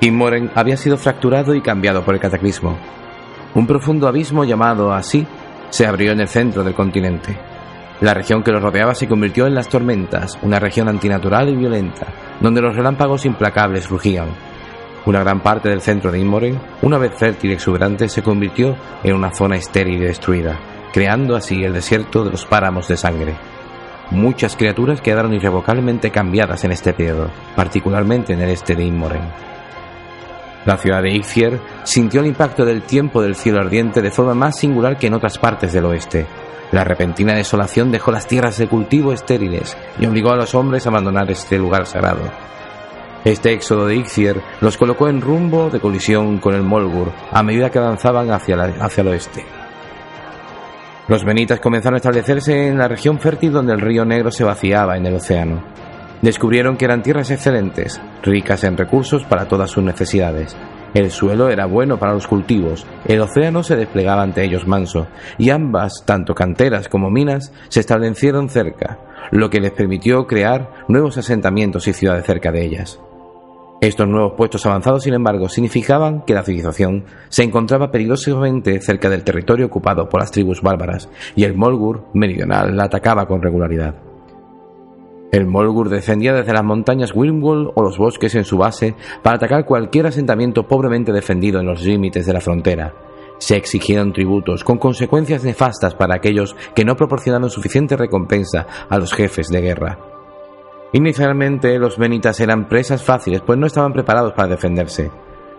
Inmoren 0.00 0.50
había 0.54 0.76
sido 0.76 0.96
fracturado 0.96 1.54
y 1.54 1.60
cambiado 1.60 2.02
por 2.02 2.14
el 2.14 2.20
cataclismo. 2.20 2.76
Un 3.54 3.66
profundo 3.66 4.08
abismo 4.08 4.44
llamado 4.44 4.92
así 4.92 5.26
se 5.68 5.86
abrió 5.86 6.10
en 6.12 6.20
el 6.20 6.28
centro 6.28 6.64
del 6.64 6.74
continente. 6.74 7.36
La 8.00 8.14
región 8.14 8.42
que 8.42 8.50
lo 8.50 8.60
rodeaba 8.60 8.94
se 8.94 9.06
convirtió 9.06 9.46
en 9.46 9.54
las 9.54 9.68
tormentas, 9.68 10.38
una 10.42 10.58
región 10.58 10.88
antinatural 10.88 11.50
y 11.50 11.56
violenta, 11.56 12.06
donde 12.40 12.62
los 12.62 12.74
relámpagos 12.74 13.26
implacables 13.26 13.88
rugían. 13.88 14.49
Una 15.06 15.20
gran 15.20 15.40
parte 15.40 15.68
del 15.68 15.80
centro 15.80 16.12
de 16.12 16.18
Inmoren, 16.18 16.60
una 16.82 16.98
vez 16.98 17.12
fértil 17.16 17.50
y 17.50 17.54
exuberante, 17.54 18.08
se 18.08 18.22
convirtió 18.22 18.76
en 19.02 19.14
una 19.14 19.32
zona 19.32 19.56
estéril 19.56 20.02
y 20.02 20.06
destruida, 20.06 20.58
creando 20.92 21.36
así 21.36 21.64
el 21.64 21.72
desierto 21.72 22.24
de 22.24 22.30
los 22.30 22.44
páramos 22.44 22.88
de 22.88 22.96
sangre. 22.96 23.34
Muchas 24.10 24.56
criaturas 24.56 25.00
quedaron 25.00 25.32
irrevocablemente 25.32 26.10
cambiadas 26.10 26.64
en 26.64 26.72
este 26.72 26.92
periodo, 26.92 27.30
particularmente 27.56 28.32
en 28.34 28.40
el 28.42 28.50
este 28.50 28.74
de 28.74 28.84
Inmoren. 28.84 29.22
La 30.66 30.76
ciudad 30.76 31.02
de 31.02 31.14
Ixir 31.14 31.58
sintió 31.84 32.20
el 32.20 32.26
impacto 32.26 32.66
del 32.66 32.82
tiempo 32.82 33.22
del 33.22 33.34
cielo 33.34 33.60
ardiente 33.60 34.02
de 34.02 34.10
forma 34.10 34.34
más 34.34 34.58
singular 34.58 34.98
que 34.98 35.06
en 35.06 35.14
otras 35.14 35.38
partes 35.38 35.72
del 35.72 35.86
oeste. 35.86 36.26
La 36.72 36.84
repentina 36.84 37.34
desolación 37.34 37.90
dejó 37.90 38.12
las 38.12 38.26
tierras 38.26 38.58
de 38.58 38.68
cultivo 38.68 39.12
estériles 39.12 39.76
y 39.98 40.06
obligó 40.06 40.32
a 40.32 40.36
los 40.36 40.54
hombres 40.54 40.84
a 40.86 40.90
abandonar 40.90 41.30
este 41.30 41.56
lugar 41.56 41.86
sagrado. 41.86 42.30
Este 43.24 43.52
éxodo 43.52 43.86
de 43.86 43.96
Ixir 43.96 44.40
los 44.62 44.78
colocó 44.78 45.08
en 45.08 45.20
rumbo 45.20 45.68
de 45.68 45.78
colisión 45.78 46.38
con 46.38 46.54
el 46.54 46.62
Molgur 46.62 47.12
a 47.30 47.42
medida 47.42 47.70
que 47.70 47.78
avanzaban 47.78 48.30
hacia, 48.30 48.56
hacia 48.80 49.02
el 49.02 49.08
oeste. 49.08 49.44
Los 51.06 51.24
benitas 51.24 51.60
comenzaron 51.60 51.96
a 51.96 51.98
establecerse 51.98 52.68
en 52.68 52.78
la 52.78 52.88
región 52.88 53.18
fértil 53.18 53.52
donde 53.52 53.74
el 53.74 53.80
río 53.80 54.06
Negro 54.06 54.30
se 54.30 54.44
vaciaba 54.44 54.96
en 54.96 55.04
el 55.04 55.16
océano. 55.16 55.62
Descubrieron 56.22 56.76
que 56.76 56.86
eran 56.86 57.02
tierras 57.02 57.30
excelentes, 57.30 58.00
ricas 58.22 58.64
en 58.64 58.76
recursos 58.76 59.24
para 59.24 59.48
todas 59.48 59.70
sus 59.70 59.84
necesidades. 59.84 60.56
El 60.94 61.10
suelo 61.10 61.50
era 61.50 61.66
bueno 61.66 61.98
para 61.98 62.14
los 62.14 62.26
cultivos, 62.26 62.86
el 63.06 63.20
océano 63.20 63.62
se 63.62 63.76
desplegaba 63.76 64.22
ante 64.22 64.44
ellos 64.44 64.66
manso, 64.66 65.08
y 65.36 65.50
ambas, 65.50 66.04
tanto 66.06 66.34
canteras 66.34 66.88
como 66.88 67.10
minas, 67.10 67.52
se 67.68 67.80
establecieron 67.80 68.48
cerca, 68.48 68.98
lo 69.30 69.50
que 69.50 69.60
les 69.60 69.72
permitió 69.72 70.26
crear 70.26 70.84
nuevos 70.88 71.18
asentamientos 71.18 71.86
y 71.86 71.92
ciudades 71.92 72.24
cerca 72.24 72.50
de 72.50 72.64
ellas. 72.64 72.98
Estos 73.80 74.06
nuevos 74.06 74.34
puestos 74.36 74.66
avanzados, 74.66 75.04
sin 75.04 75.14
embargo, 75.14 75.48
significaban 75.48 76.22
que 76.26 76.34
la 76.34 76.42
civilización 76.42 77.04
se 77.30 77.44
encontraba 77.44 77.90
peligrosamente 77.90 78.78
cerca 78.82 79.08
del 79.08 79.24
territorio 79.24 79.66
ocupado 79.66 80.06
por 80.06 80.20
las 80.20 80.30
tribus 80.30 80.60
bárbaras, 80.60 81.08
y 81.34 81.44
el 81.44 81.56
Molgur 81.56 82.04
meridional 82.12 82.76
la 82.76 82.84
atacaba 82.84 83.26
con 83.26 83.40
regularidad. 83.40 83.94
El 85.32 85.46
Molgur 85.46 85.88
defendía 85.88 86.34
desde 86.34 86.52
las 86.52 86.62
montañas 86.62 87.14
Wilmwall 87.14 87.70
o 87.74 87.82
los 87.82 87.96
bosques 87.96 88.34
en 88.34 88.44
su 88.44 88.58
base 88.58 88.96
para 89.22 89.36
atacar 89.36 89.64
cualquier 89.64 90.08
asentamiento 90.08 90.68
pobremente 90.68 91.10
defendido 91.12 91.60
en 91.60 91.66
los 91.66 91.82
límites 91.82 92.26
de 92.26 92.32
la 92.34 92.42
frontera. 92.42 92.92
Se 93.38 93.56
exigieron 93.56 94.12
tributos 94.12 94.62
con 94.62 94.76
consecuencias 94.76 95.42
nefastas 95.42 95.94
para 95.94 96.16
aquellos 96.16 96.54
que 96.74 96.84
no 96.84 96.96
proporcionaron 96.96 97.48
suficiente 97.48 97.96
recompensa 97.96 98.66
a 98.90 98.98
los 98.98 99.14
jefes 99.14 99.48
de 99.48 99.62
guerra. 99.62 100.19
Inicialmente 100.92 101.78
los 101.78 101.98
Benitas 101.98 102.40
eran 102.40 102.68
presas 102.68 103.04
fáciles 103.04 103.42
pues 103.42 103.58
no 103.58 103.66
estaban 103.66 103.92
preparados 103.92 104.32
para 104.32 104.48
defenderse. 104.48 105.10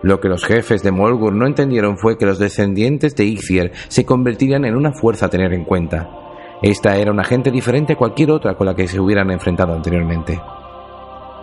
Lo 0.02 0.20
que 0.20 0.28
los 0.28 0.44
jefes 0.44 0.82
de 0.82 0.90
Molgur 0.90 1.32
no 1.32 1.46
entendieron 1.46 1.96
fue 1.96 2.18
que 2.18 2.26
los 2.26 2.38
descendientes 2.38 3.14
de 3.16 3.24
Ixir 3.24 3.72
se 3.88 4.04
convertirían 4.04 4.64
en 4.64 4.76
una 4.76 4.92
fuerza 4.92 5.26
a 5.26 5.30
tener 5.30 5.52
en 5.54 5.64
cuenta. 5.64 6.10
Esta 6.60 6.96
era 6.96 7.12
una 7.12 7.24
gente 7.24 7.50
diferente 7.50 7.94
a 7.94 7.96
cualquier 7.96 8.30
otra 8.32 8.54
con 8.56 8.66
la 8.66 8.74
que 8.74 8.86
se 8.86 9.00
hubieran 9.00 9.30
enfrentado 9.30 9.72
anteriormente. 9.72 10.40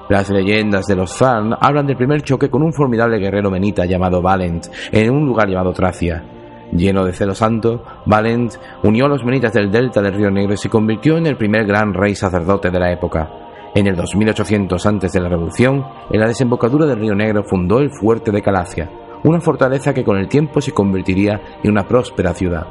Las 0.10 0.30
leyendas 0.30 0.86
de 0.86 0.96
los 0.96 1.14
Fan 1.14 1.56
hablan 1.60 1.88
del 1.88 1.98
primer 1.98 2.22
choque 2.22 2.50
con 2.50 2.62
un 2.64 2.74
formidable 2.74 3.18
guerrero 3.18 3.50
menita 3.50 3.86
llamado 3.86 4.22
Valent 4.22 4.68
en 4.92 5.12
un 5.12 5.26
lugar 5.26 5.48
llamado 5.48 5.74
Tracia. 5.74 6.24
Lleno 6.72 7.06
de 7.06 7.14
celo 7.14 7.34
santo, 7.34 7.84
Valent 8.06 8.56
unió 8.84 9.06
a 9.06 9.10
los 9.10 9.24
menitas 9.24 9.54
del 9.54 9.72
delta 9.72 10.02
del 10.02 10.14
río 10.14 10.30
Negro 10.30 10.54
y 10.54 10.58
se 10.58 10.70
convirtió 10.70 11.18
en 11.18 11.26
el 11.28 11.38
primer 11.38 11.66
gran 11.66 11.94
rey 11.94 12.14
sacerdote 12.14 12.70
de 12.70 12.80
la 12.80 12.92
época. 12.92 13.39
En 13.76 13.86
el 13.86 13.96
2800 13.96 14.86
antes 14.86 15.12
de 15.12 15.22
la 15.22 15.30
Revolución, 15.30 15.86
en 16.10 16.20
la 16.20 16.28
desembocadura 16.28 16.88
del 16.88 17.00
río 17.00 17.14
Negro 17.14 17.44
fundó 17.44 17.80
el 17.80 17.92
fuerte 17.92 18.32
de 18.32 18.42
Calacia, 18.42 18.90
una 19.24 19.40
fortaleza 19.40 19.94
que 19.94 20.04
con 20.04 20.18
el 20.18 20.28
tiempo 20.28 20.60
se 20.60 20.72
convertiría 20.72 21.60
en 21.64 21.72
una 21.72 21.88
próspera 21.88 22.34
ciudad. 22.34 22.66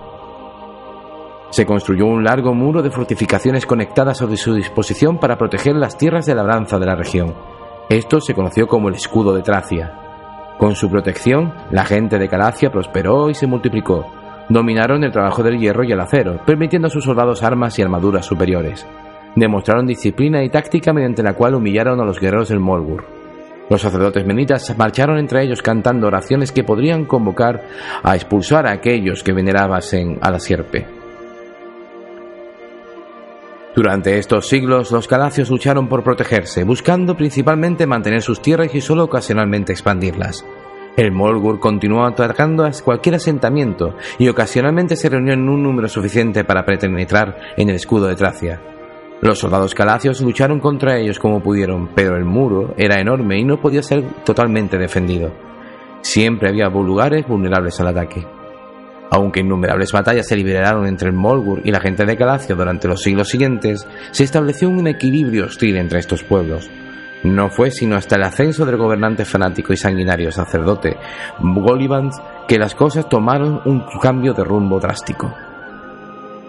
Se 1.50 1.64
construyó 1.64 2.06
un 2.06 2.24
largo 2.24 2.52
muro 2.52 2.82
de 2.82 2.90
fortificaciones 2.90 3.64
conectadas 3.64 4.20
a 4.20 4.36
su 4.36 4.54
disposición 4.54 5.18
para 5.18 5.38
proteger 5.38 5.76
las 5.76 5.96
tierras 5.96 6.26
de 6.26 6.34
labranza 6.34 6.78
de 6.78 6.86
la 6.86 6.96
región. 6.96 7.34
Esto 7.88 8.20
se 8.20 8.34
conoció 8.34 8.66
como 8.66 8.88
el 8.88 8.96
escudo 8.96 9.32
de 9.32 9.42
Tracia. 9.42 9.94
Con 10.58 10.74
su 10.74 10.90
protección, 10.90 11.54
la 11.70 11.84
gente 11.84 12.18
de 12.18 12.28
Calacia 12.28 12.70
prosperó 12.70 13.30
y 13.30 13.34
se 13.34 13.46
multiplicó. 13.46 14.04
Dominaron 14.48 15.04
el 15.04 15.12
trabajo 15.12 15.42
del 15.42 15.58
hierro 15.58 15.84
y 15.84 15.92
el 15.92 16.00
acero, 16.00 16.40
permitiendo 16.44 16.88
a 16.88 16.90
sus 16.90 17.04
soldados 17.04 17.42
armas 17.42 17.78
y 17.78 17.82
armaduras 17.82 18.26
superiores. 18.26 18.86
Demostraron 19.38 19.86
disciplina 19.86 20.42
y 20.42 20.48
táctica 20.48 20.92
mediante 20.92 21.22
la 21.22 21.34
cual 21.34 21.54
humillaron 21.54 22.00
a 22.00 22.04
los 22.04 22.18
guerreros 22.18 22.48
del 22.48 22.58
Molgur. 22.58 23.04
Los 23.70 23.82
sacerdotes 23.82 24.26
menitas 24.26 24.76
marcharon 24.76 25.16
entre 25.16 25.44
ellos 25.44 25.62
cantando 25.62 26.08
oraciones 26.08 26.50
que 26.50 26.64
podrían 26.64 27.04
convocar 27.04 27.62
a 28.02 28.16
expulsar 28.16 28.66
a 28.66 28.72
aquellos 28.72 29.22
que 29.22 29.32
venerabasen 29.32 30.18
a 30.22 30.32
la 30.32 30.40
sierpe. 30.40 30.86
Durante 33.76 34.18
estos 34.18 34.48
siglos, 34.48 34.90
los 34.90 35.06
calacios 35.06 35.50
lucharon 35.50 35.86
por 35.86 36.02
protegerse, 36.02 36.64
buscando 36.64 37.16
principalmente 37.16 37.86
mantener 37.86 38.22
sus 38.22 38.42
tierras 38.42 38.74
y 38.74 38.80
solo 38.80 39.04
ocasionalmente 39.04 39.72
expandirlas. 39.72 40.44
El 40.96 41.12
Molgur 41.12 41.60
continuó 41.60 42.04
atacando 42.04 42.64
a 42.64 42.72
cualquier 42.84 43.14
asentamiento 43.14 43.94
y 44.18 44.26
ocasionalmente 44.26 44.96
se 44.96 45.08
reunió 45.08 45.34
en 45.34 45.48
un 45.48 45.62
número 45.62 45.88
suficiente 45.88 46.42
para 46.42 46.64
penetrar 46.64 47.38
en 47.56 47.68
el 47.68 47.76
escudo 47.76 48.08
de 48.08 48.16
Tracia. 48.16 48.77
Los 49.20 49.40
soldados 49.40 49.74
calacios 49.74 50.20
lucharon 50.20 50.60
contra 50.60 50.96
ellos 50.96 51.18
como 51.18 51.42
pudieron, 51.42 51.88
pero 51.94 52.16
el 52.16 52.24
muro 52.24 52.74
era 52.76 53.00
enorme 53.00 53.38
y 53.38 53.44
no 53.44 53.60
podía 53.60 53.82
ser 53.82 54.04
totalmente 54.24 54.78
defendido. 54.78 55.32
Siempre 56.02 56.48
había 56.48 56.68
lugares 56.68 57.26
vulnerables 57.26 57.80
al 57.80 57.88
ataque. 57.88 58.24
Aunque 59.10 59.40
innumerables 59.40 59.90
batallas 59.90 60.28
se 60.28 60.36
liberaron 60.36 60.86
entre 60.86 61.08
el 61.08 61.16
Molgur 61.16 61.62
y 61.64 61.72
la 61.72 61.80
gente 61.80 62.04
de 62.04 62.16
Calacio 62.16 62.54
durante 62.54 62.86
los 62.86 63.02
siglos 63.02 63.28
siguientes, 63.28 63.86
se 64.12 64.22
estableció 64.22 64.68
un 64.68 64.86
equilibrio 64.86 65.46
hostil 65.46 65.76
entre 65.78 65.98
estos 65.98 66.22
pueblos. 66.22 66.70
No 67.24 67.48
fue 67.48 67.72
sino 67.72 67.96
hasta 67.96 68.14
el 68.14 68.22
ascenso 68.22 68.64
del 68.64 68.76
gobernante 68.76 69.24
fanático 69.24 69.72
y 69.72 69.76
sanguinario 69.76 70.30
sacerdote 70.30 70.96
Goliband 71.40 72.12
que 72.46 72.58
las 72.58 72.76
cosas 72.76 73.08
tomaron 73.08 73.60
un 73.64 73.84
cambio 74.00 74.32
de 74.32 74.44
rumbo 74.44 74.78
drástico. 74.78 75.34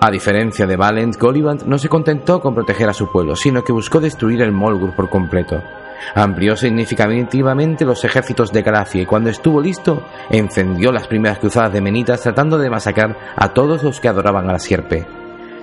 A 0.02 0.10
diferencia 0.10 0.66
de 0.66 0.78
Valent, 0.78 1.18
Goliband 1.18 1.64
no 1.64 1.78
se 1.78 1.90
contentó 1.90 2.40
con 2.40 2.56
proteger 2.56 2.88
a 2.88 2.94
su 2.94 3.12
pueblo, 3.12 3.36
sino 3.36 3.66
que 3.66 3.74
buscó 3.74 4.00
destruir 4.00 4.42
el 4.42 4.54
Molgur 4.54 4.96
por 4.96 5.10
completo. 5.10 5.62
Amplió 6.16 6.56
significativamente 6.56 7.84
los 7.84 8.06
ejércitos 8.06 8.54
de 8.54 8.62
Galacia 8.62 9.02
y 9.02 9.06
cuando 9.06 9.30
estuvo 9.30 9.60
listo, 9.60 10.02
encendió 10.30 10.94
las 10.94 11.08
primeras 11.08 11.40
cruzadas 11.40 11.74
de 11.74 11.82
Menitas 11.82 12.22
tratando 12.22 12.58
de 12.58 12.70
masacrar 12.70 13.18
a 13.36 13.50
todos 13.54 13.84
los 13.84 14.00
que 14.00 14.08
adoraban 14.08 14.50
a 14.50 14.54
la 14.54 14.60
sierpe. 14.60 15.06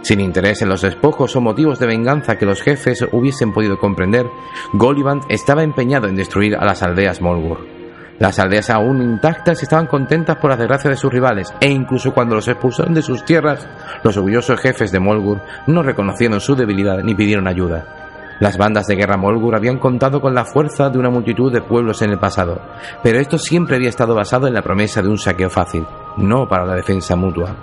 Sin 0.03 0.21
interés 0.21 0.61
en 0.61 0.69
los 0.69 0.83
despojos 0.83 1.35
o 1.35 1.41
motivos 1.41 1.79
de 1.79 1.87
venganza 1.87 2.37
que 2.37 2.45
los 2.45 2.61
jefes 2.61 3.07
hubiesen 3.13 3.55
podido 3.55 3.79
comprender, 3.79 4.27
Goliband 4.75 5.25
estaba 5.31 5.63
empeñado 5.63 6.09
en 6.09 6.17
destruir 6.17 6.57
a 6.57 6.67
las 6.67 6.83
aldeas 6.83 7.23
Molgur. 7.23 7.76
Las 8.19 8.39
aldeas 8.39 8.71
aún 8.71 9.03
intactas 9.03 9.63
estaban 9.63 9.87
contentas 9.87 10.37
por 10.37 10.51
la 10.51 10.57
desgracia 10.57 10.91
de 10.91 10.97
sus 10.97 11.13
rivales, 11.13 11.53
e 11.61 11.69
incluso 11.69 12.15
cuando 12.15 12.35
los 12.35 12.49
expulsaron 12.49 12.95
de 12.95 13.03
sus 13.03 13.25
tierras, 13.25 13.69
los 14.03 14.17
orgullosos 14.17 14.59
jefes 14.59 14.91
de 14.91 15.01
Molgur 15.01 15.43
no 15.67 15.83
reconocieron 15.83 16.41
su 16.41 16.57
debilidad 16.57 17.03
ni 17.03 17.15
pidieron 17.15 17.47
ayuda. 17.47 18.07
Las 18.41 18.57
bandas 18.57 18.87
de 18.87 18.97
guerra 18.97 19.17
Molgur 19.17 19.55
habían 19.55 19.79
contado 19.79 20.21
con 20.21 20.35
la 20.35 20.45
fuerza 20.45 20.89
de 20.89 20.99
una 20.99 21.11
multitud 21.11 21.53
de 21.53 21.61
pueblos 21.61 22.01
en 22.03 22.11
el 22.11 22.19
pasado, 22.19 22.61
pero 23.03 23.19
esto 23.19 23.39
siempre 23.39 23.77
había 23.77 23.91
estado 23.91 24.15
basado 24.15 24.47
en 24.47 24.55
la 24.55 24.63
promesa 24.63 25.03
de 25.03 25.09
un 25.09 25.19
saqueo 25.19 25.51
fácil, 25.51 25.87
no 26.17 26.49
para 26.49 26.67
la 26.67 26.75
defensa 26.75 27.17
mutua. 27.17 27.55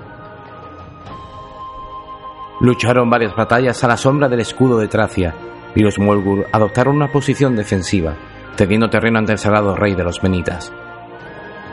Lucharon 2.62 3.10
varias 3.10 3.36
batallas 3.36 3.84
a 3.84 3.88
la 3.88 3.98
sombra 3.98 4.30
del 4.30 4.40
escudo 4.40 4.78
de 4.78 4.88
Tracia, 4.88 5.34
y 5.76 5.82
los 5.82 5.98
Molgur 5.98 6.48
adoptaron 6.52 6.96
una 6.96 7.12
posición 7.12 7.56
defensiva, 7.56 8.16
cediendo 8.56 8.90
terreno 8.90 9.20
ante 9.20 9.34
el 9.34 9.38
sagrado 9.38 9.76
rey 9.76 9.96
de 9.96 10.04
los 10.04 10.22
Menitas. 10.24 10.72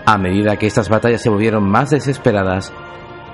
A 0.07 0.19
medida 0.19 0.57
que 0.57 0.67
estas 0.67 0.89
batallas 0.89 1.23
se 1.23 1.31
volvieron 1.31 1.69
más 1.69 1.91
desesperadas, 1.91 2.73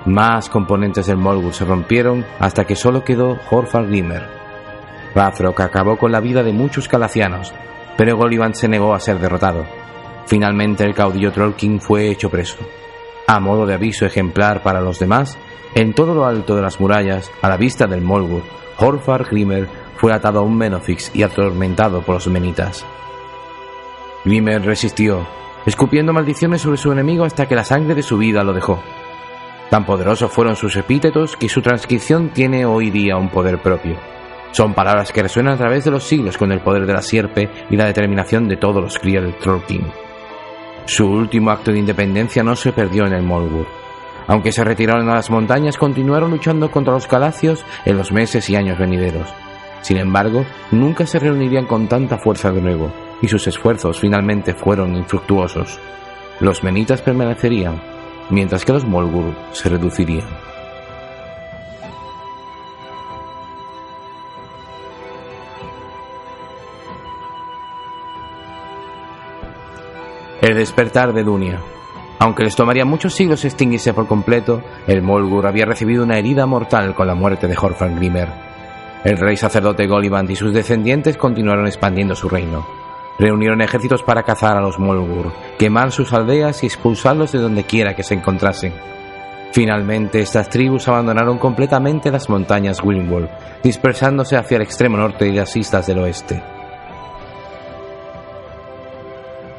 más 0.05 0.49
componentes 0.49 1.07
del 1.07 1.17
Molgur 1.17 1.53
se 1.53 1.65
rompieron 1.65 2.25
hasta 2.39 2.65
que 2.65 2.75
solo 2.75 3.03
quedó 3.03 3.37
Horfar 3.49 3.87
Glimmer. 3.87 4.27
Rathrok 5.15 5.59
acabó 5.61 5.97
con 5.97 6.11
la 6.11 6.19
vida 6.19 6.43
de 6.43 6.53
muchos 6.53 6.87
calacianos, 6.87 7.53
pero 7.97 8.15
Goliband 8.15 8.53
se 8.53 8.67
negó 8.67 8.93
a 8.93 8.99
ser 8.99 9.19
derrotado. 9.19 9.65
Finalmente 10.27 10.83
el 10.83 10.93
caudillo 10.93 11.31
Trollking 11.31 11.81
fue 11.81 12.09
hecho 12.09 12.29
preso. 12.29 12.57
A 13.27 13.39
modo 13.39 13.65
de 13.65 13.73
aviso 13.73 14.05
ejemplar 14.05 14.61
para 14.61 14.81
los 14.81 14.99
demás, 14.99 15.37
en 15.73 15.93
todo 15.93 16.13
lo 16.13 16.25
alto 16.25 16.55
de 16.55 16.61
las 16.61 16.79
murallas, 16.79 17.31
a 17.41 17.49
la 17.49 17.57
vista 17.57 17.87
del 17.87 18.01
Molgur, 18.01 18.43
Horfar 18.77 19.25
Glimmer 19.25 19.67
fue 19.97 20.13
atado 20.13 20.39
a 20.39 20.43
un 20.43 20.57
Menofix 20.57 21.11
y 21.15 21.23
atormentado 21.23 22.01
por 22.01 22.15
los 22.15 22.27
Menitas. 22.27 22.85
Glimmer 24.27 24.61
resistió, 24.61 25.25
escupiendo 25.65 26.11
maldiciones 26.11 26.61
sobre 26.61 26.75
su 26.75 26.91
enemigo 26.91 27.23
hasta 27.23 27.45
que 27.45 27.55
la 27.55 27.63
sangre 27.63 27.95
de 27.95 28.03
su 28.03 28.17
vida 28.17 28.43
lo 28.43 28.51
dejó. 28.51 28.83
Tan 29.69 29.85
poderosos 29.85 30.29
fueron 30.29 30.57
sus 30.57 30.75
epítetos 30.75 31.37
que 31.37 31.47
su 31.47 31.61
transcripción 31.61 32.31
tiene 32.33 32.65
hoy 32.65 32.89
día 32.89 33.15
un 33.15 33.29
poder 33.29 33.61
propio. 33.61 33.95
Son 34.51 34.73
palabras 34.73 35.13
que 35.13 35.23
resuenan 35.23 35.53
a 35.53 35.57
través 35.57 35.85
de 35.85 35.91
los 35.91 36.03
siglos 36.03 36.37
con 36.37 36.51
el 36.51 36.59
poder 36.59 36.85
de 36.85 36.91
la 36.91 37.01
sierpe 37.01 37.49
y 37.69 37.77
la 37.77 37.85
determinación 37.85 38.49
de 38.49 38.57
todos 38.57 38.83
los 38.83 38.99
críos 38.99 39.23
del 39.23 39.35
Troll 39.35 39.63
King. 39.63 39.85
Su 40.83 41.07
último 41.07 41.51
acto 41.51 41.71
de 41.71 41.79
independencia 41.79 42.43
no 42.43 42.57
se 42.57 42.73
perdió 42.73 43.05
en 43.05 43.13
el 43.13 43.23
Molgur. 43.23 43.67
Aunque 44.27 44.51
se 44.51 44.65
retiraron 44.65 45.09
a 45.09 45.15
las 45.15 45.29
montañas, 45.29 45.77
continuaron 45.77 46.31
luchando 46.31 46.69
contra 46.69 46.91
los 46.91 47.07
calacios 47.07 47.63
en 47.85 47.97
los 47.97 48.11
meses 48.11 48.49
y 48.49 48.57
años 48.57 48.77
venideros. 48.77 49.29
Sin 49.79 49.95
embargo, 49.95 50.45
nunca 50.71 51.05
se 51.05 51.17
reunirían 51.17 51.65
con 51.65 51.87
tanta 51.87 52.17
fuerza 52.17 52.51
de 52.51 52.61
nuevo, 52.61 52.91
y 53.21 53.27
sus 53.27 53.47
esfuerzos 53.47 53.99
finalmente 53.99 54.53
fueron 54.53 54.95
infructuosos. 54.95 55.79
Los 56.39 56.63
menitas 56.63 57.01
permanecerían, 57.01 57.81
mientras 58.29 58.63
que 58.63 58.73
los 58.73 58.85
Molgur 58.85 59.33
se 59.53 59.69
reducirían. 59.69 60.27
El 70.41 70.55
despertar 70.55 71.13
de 71.13 71.23
Dunia. 71.23 71.59
Aunque 72.19 72.43
les 72.43 72.55
tomaría 72.55 72.85
muchos 72.85 73.13
siglos 73.13 73.43
extinguirse 73.43 73.93
por 73.93 74.07
completo, 74.07 74.61
el 74.87 75.01
Molgur 75.01 75.45
había 75.45 75.65
recibido 75.65 76.03
una 76.03 76.17
herida 76.17 76.45
mortal 76.45 76.95
con 76.95 77.07
la 77.07 77.15
muerte 77.15 77.47
de 77.47 77.57
Horfang 77.59 77.95
Grimmer. 77.95 78.29
El 79.03 79.17
rey 79.17 79.35
sacerdote 79.35 79.87
Goliband 79.87 80.29
y 80.29 80.35
sus 80.35 80.53
descendientes 80.53 81.17
continuaron 81.17 81.67
expandiendo 81.67 82.15
su 82.15 82.29
reino. 82.29 82.86
Reunieron 83.19 83.61
ejércitos 83.61 84.03
para 84.03 84.23
cazar 84.23 84.57
a 84.57 84.61
los 84.61 84.77
Molgur, 84.77 85.33
quemar 85.57 85.91
sus 85.91 86.13
aldeas 86.13 86.63
y 86.63 86.67
expulsarlos 86.67 87.31
de 87.31 87.39
donde 87.39 87.63
quiera 87.63 87.95
que 87.95 88.03
se 88.03 88.13
encontrasen. 88.13 88.73
Finalmente, 89.51 90.19
estas 90.19 90.49
tribus 90.49 90.87
abandonaron 90.87 91.39
completamente 91.39 92.11
las 92.11 92.29
montañas 92.29 92.83
Wilmwolf, 92.83 93.31
dispersándose 93.63 94.35
hacia 94.35 94.57
el 94.57 94.61
extremo 94.61 94.97
norte 94.97 95.27
y 95.27 95.31
las 95.31 95.55
islas 95.55 95.87
del 95.87 95.99
oeste. 95.99 96.43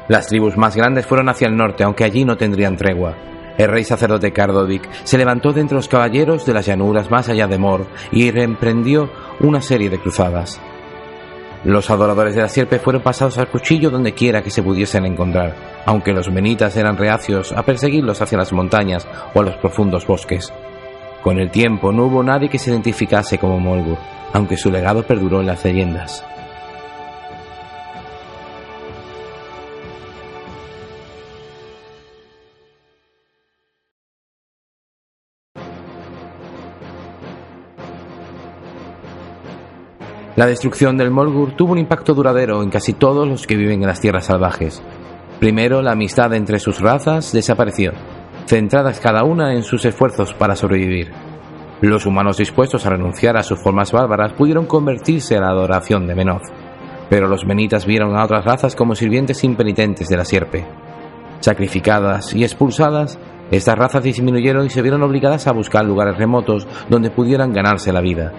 Las 0.07 0.27
tribus 0.27 0.57
más 0.57 0.75
grandes 0.75 1.05
fueron 1.05 1.29
hacia 1.29 1.47
el 1.47 1.57
norte, 1.57 1.83
aunque 1.83 2.03
allí 2.03 2.23
no 2.23 2.37
tendrían 2.37 2.77
tregua. 2.77 3.15
El 3.57 3.67
rey 3.67 3.83
sacerdote 3.83 4.31
Cardovic 4.31 4.89
se 5.03 5.17
levantó 5.17 5.51
de 5.51 5.61
entre 5.61 5.75
los 5.75 5.89
caballeros 5.89 6.45
de 6.45 6.53
las 6.53 6.65
llanuras 6.65 7.11
más 7.11 7.27
allá 7.27 7.45
de 7.45 7.57
Mor 7.57 7.85
y 8.11 8.31
reemprendió 8.31 9.09
una 9.41 9.61
serie 9.61 9.89
de 9.89 9.99
cruzadas. 9.99 10.61
Los 11.65 11.89
adoradores 11.89 12.35
de 12.35 12.41
la 12.41 12.47
sierpe 12.47 12.79
fueron 12.79 13.01
pasados 13.01 13.37
al 13.37 13.49
cuchillo 13.49 13.89
donde 13.89 14.13
quiera 14.13 14.41
que 14.41 14.49
se 14.49 14.63
pudiesen 14.63 15.05
encontrar, 15.05 15.55
aunque 15.85 16.13
los 16.13 16.31
menitas 16.31 16.77
eran 16.77 16.97
reacios 16.97 17.51
a 17.51 17.63
perseguirlos 17.63 18.21
hacia 18.21 18.37
las 18.37 18.53
montañas 18.53 19.05
o 19.33 19.41
a 19.41 19.43
los 19.43 19.55
profundos 19.57 20.07
bosques. 20.07 20.53
Con 21.21 21.37
el 21.37 21.51
tiempo 21.51 21.91
no 21.91 22.05
hubo 22.05 22.23
nadie 22.23 22.47
que 22.47 22.59
se 22.59 22.71
identificase 22.71 23.37
como 23.37 23.59
Molgur, 23.59 23.97
aunque 24.31 24.55
su 24.55 24.71
legado 24.71 25.03
perduró 25.03 25.41
en 25.41 25.47
las 25.47 25.65
leyendas. 25.65 26.23
La 40.39 40.47
destrucción 40.47 40.95
del 40.95 41.11
Molgur 41.11 41.51
tuvo 41.57 41.73
un 41.73 41.79
impacto 41.79 42.13
duradero 42.13 42.63
en 42.63 42.69
casi 42.69 42.93
todos 42.93 43.27
los 43.27 43.45
que 43.45 43.57
viven 43.57 43.81
en 43.81 43.87
las 43.89 43.99
tierras 43.99 44.27
salvajes. 44.27 44.81
Primero, 45.37 45.81
la 45.81 45.91
amistad 45.91 46.33
entre 46.33 46.59
sus 46.59 46.79
razas 46.79 47.33
desapareció, 47.33 47.91
centradas 48.45 49.01
cada 49.01 49.25
una 49.25 49.53
en 49.53 49.63
sus 49.63 49.83
esfuerzos 49.83 50.33
para 50.33 50.55
sobrevivir. 50.55 51.11
Los 51.81 52.05
humanos 52.05 52.37
dispuestos 52.37 52.85
a 52.85 52.91
renunciar 52.91 53.35
a 53.35 53.43
sus 53.43 53.61
formas 53.61 53.91
bárbaras 53.91 54.31
pudieron 54.31 54.65
convertirse 54.65 55.35
a 55.35 55.41
la 55.41 55.49
adoración 55.49 56.07
de 56.07 56.15
Menoz, 56.15 56.43
pero 57.09 57.27
los 57.27 57.45
menitas 57.45 57.85
vieron 57.85 58.15
a 58.15 58.23
otras 58.23 58.45
razas 58.45 58.77
como 58.77 58.95
sirvientes 58.95 59.43
impenitentes 59.43 60.07
de 60.07 60.15
la 60.15 60.23
sierpe. 60.23 60.65
Sacrificadas 61.41 62.33
y 62.33 62.45
expulsadas, 62.45 63.19
estas 63.51 63.77
razas 63.77 64.03
disminuyeron 64.03 64.65
y 64.65 64.69
se 64.69 64.81
vieron 64.81 65.03
obligadas 65.03 65.47
a 65.47 65.51
buscar 65.51 65.83
lugares 65.83 66.17
remotos 66.17 66.65
donde 66.87 67.11
pudieran 67.11 67.51
ganarse 67.51 67.91
la 67.91 67.99
vida. 67.99 68.31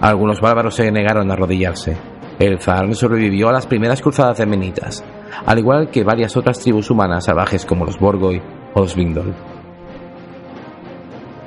Algunos 0.00 0.40
bárbaros 0.40 0.74
se 0.74 0.90
negaron 0.90 1.30
a 1.30 1.34
arrodillarse. 1.34 1.96
El 2.38 2.58
Zarn 2.58 2.94
sobrevivió 2.94 3.50
a 3.50 3.52
las 3.52 3.66
primeras 3.66 4.00
cruzadas 4.00 4.38
de 4.38 4.46
Menitas, 4.46 5.04
al 5.44 5.58
igual 5.58 5.90
que 5.90 6.04
varias 6.04 6.38
otras 6.38 6.58
tribus 6.58 6.90
humanas 6.90 7.26
salvajes 7.26 7.66
como 7.66 7.84
los 7.84 7.98
Borgoi 7.98 8.40
o 8.72 8.80
los 8.80 8.96
Vindol. 8.96 9.34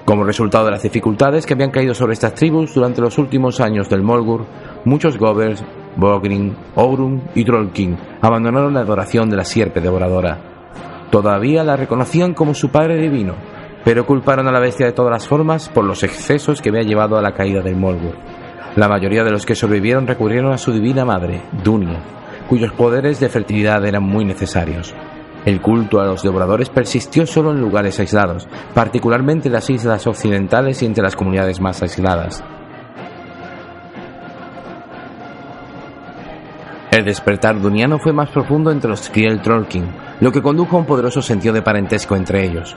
Como 0.05 0.23
resultado 0.23 0.65
de 0.65 0.71
las 0.71 0.83
dificultades 0.83 1.47
que 1.47 1.53
habían 1.53 1.71
caído 1.71 1.95
sobre 1.95 2.13
estas 2.13 2.35
tribus 2.35 2.75
durante 2.75 3.01
los 3.01 3.17
últimos 3.17 3.59
años 3.59 3.89
del 3.89 4.03
Molgur, 4.03 4.45
muchos 4.85 5.17
Govers, 5.17 5.63
Bogrin, 5.95 6.55
Ourun 6.75 7.23
y 7.33 7.43
Trollkin 7.45 7.97
abandonaron 8.21 8.73
la 8.73 8.81
adoración 8.81 9.29
de 9.29 9.37
la 9.37 9.45
sierpe 9.45 9.81
devoradora. 9.81 10.37
Todavía 11.09 11.63
la 11.63 11.75
reconocían 11.75 12.33
como 12.33 12.53
su 12.53 12.69
padre 12.69 12.97
divino, 12.97 13.33
pero 13.83 14.05
culparon 14.05 14.47
a 14.47 14.51
la 14.51 14.59
bestia 14.59 14.85
de 14.85 14.91
todas 14.91 15.11
las 15.11 15.27
formas 15.27 15.69
por 15.69 15.85
los 15.85 16.03
excesos 16.03 16.61
que 16.61 16.69
había 16.69 16.83
llevado 16.83 17.17
a 17.17 17.21
la 17.21 17.33
caída 17.33 17.61
del 17.61 17.77
Molgur. 17.77 18.15
La 18.75 18.87
mayoría 18.87 19.23
de 19.23 19.31
los 19.31 19.45
que 19.45 19.55
sobrevivieron 19.55 20.07
recurrieron 20.07 20.51
a 20.51 20.57
su 20.57 20.71
divina 20.71 21.05
madre, 21.05 21.41
Dunia, 21.63 21.99
cuyos 22.49 22.71
poderes 22.73 23.19
de 23.19 23.29
fertilidad 23.29 23.85
eran 23.85 24.03
muy 24.03 24.25
necesarios. 24.25 24.93
El 25.45 25.61
culto 25.61 25.99
a 25.99 26.05
los 26.05 26.23
devoradores 26.23 26.69
persistió 26.69 27.27
solo 27.27 27.51
en 27.51 27.59
lugares 27.59 27.99
aislados, 27.99 28.47
particularmente 28.73 29.49
en 29.49 29.53
las 29.53 29.69
islas 29.69 30.07
occidentales 30.07 30.81
y 30.81 30.85
entre 30.85 31.03
las 31.03 31.15
comunidades 31.15 31.59
más 31.59 31.81
aisladas. 31.81 32.43
El 36.91 37.05
despertar 37.05 37.59
duniano 37.59 37.97
fue 37.99 38.13
más 38.13 38.29
profundo 38.29 38.71
entre 38.71 38.89
los 38.89 39.09
Kriel 39.09 39.41
Trollkin, 39.41 39.85
lo 40.19 40.31
que 40.31 40.41
condujo 40.41 40.77
a 40.77 40.79
un 40.79 40.85
poderoso 40.85 41.21
sentido 41.21 41.53
de 41.53 41.63
parentesco 41.63 42.15
entre 42.15 42.45
ellos. 42.45 42.75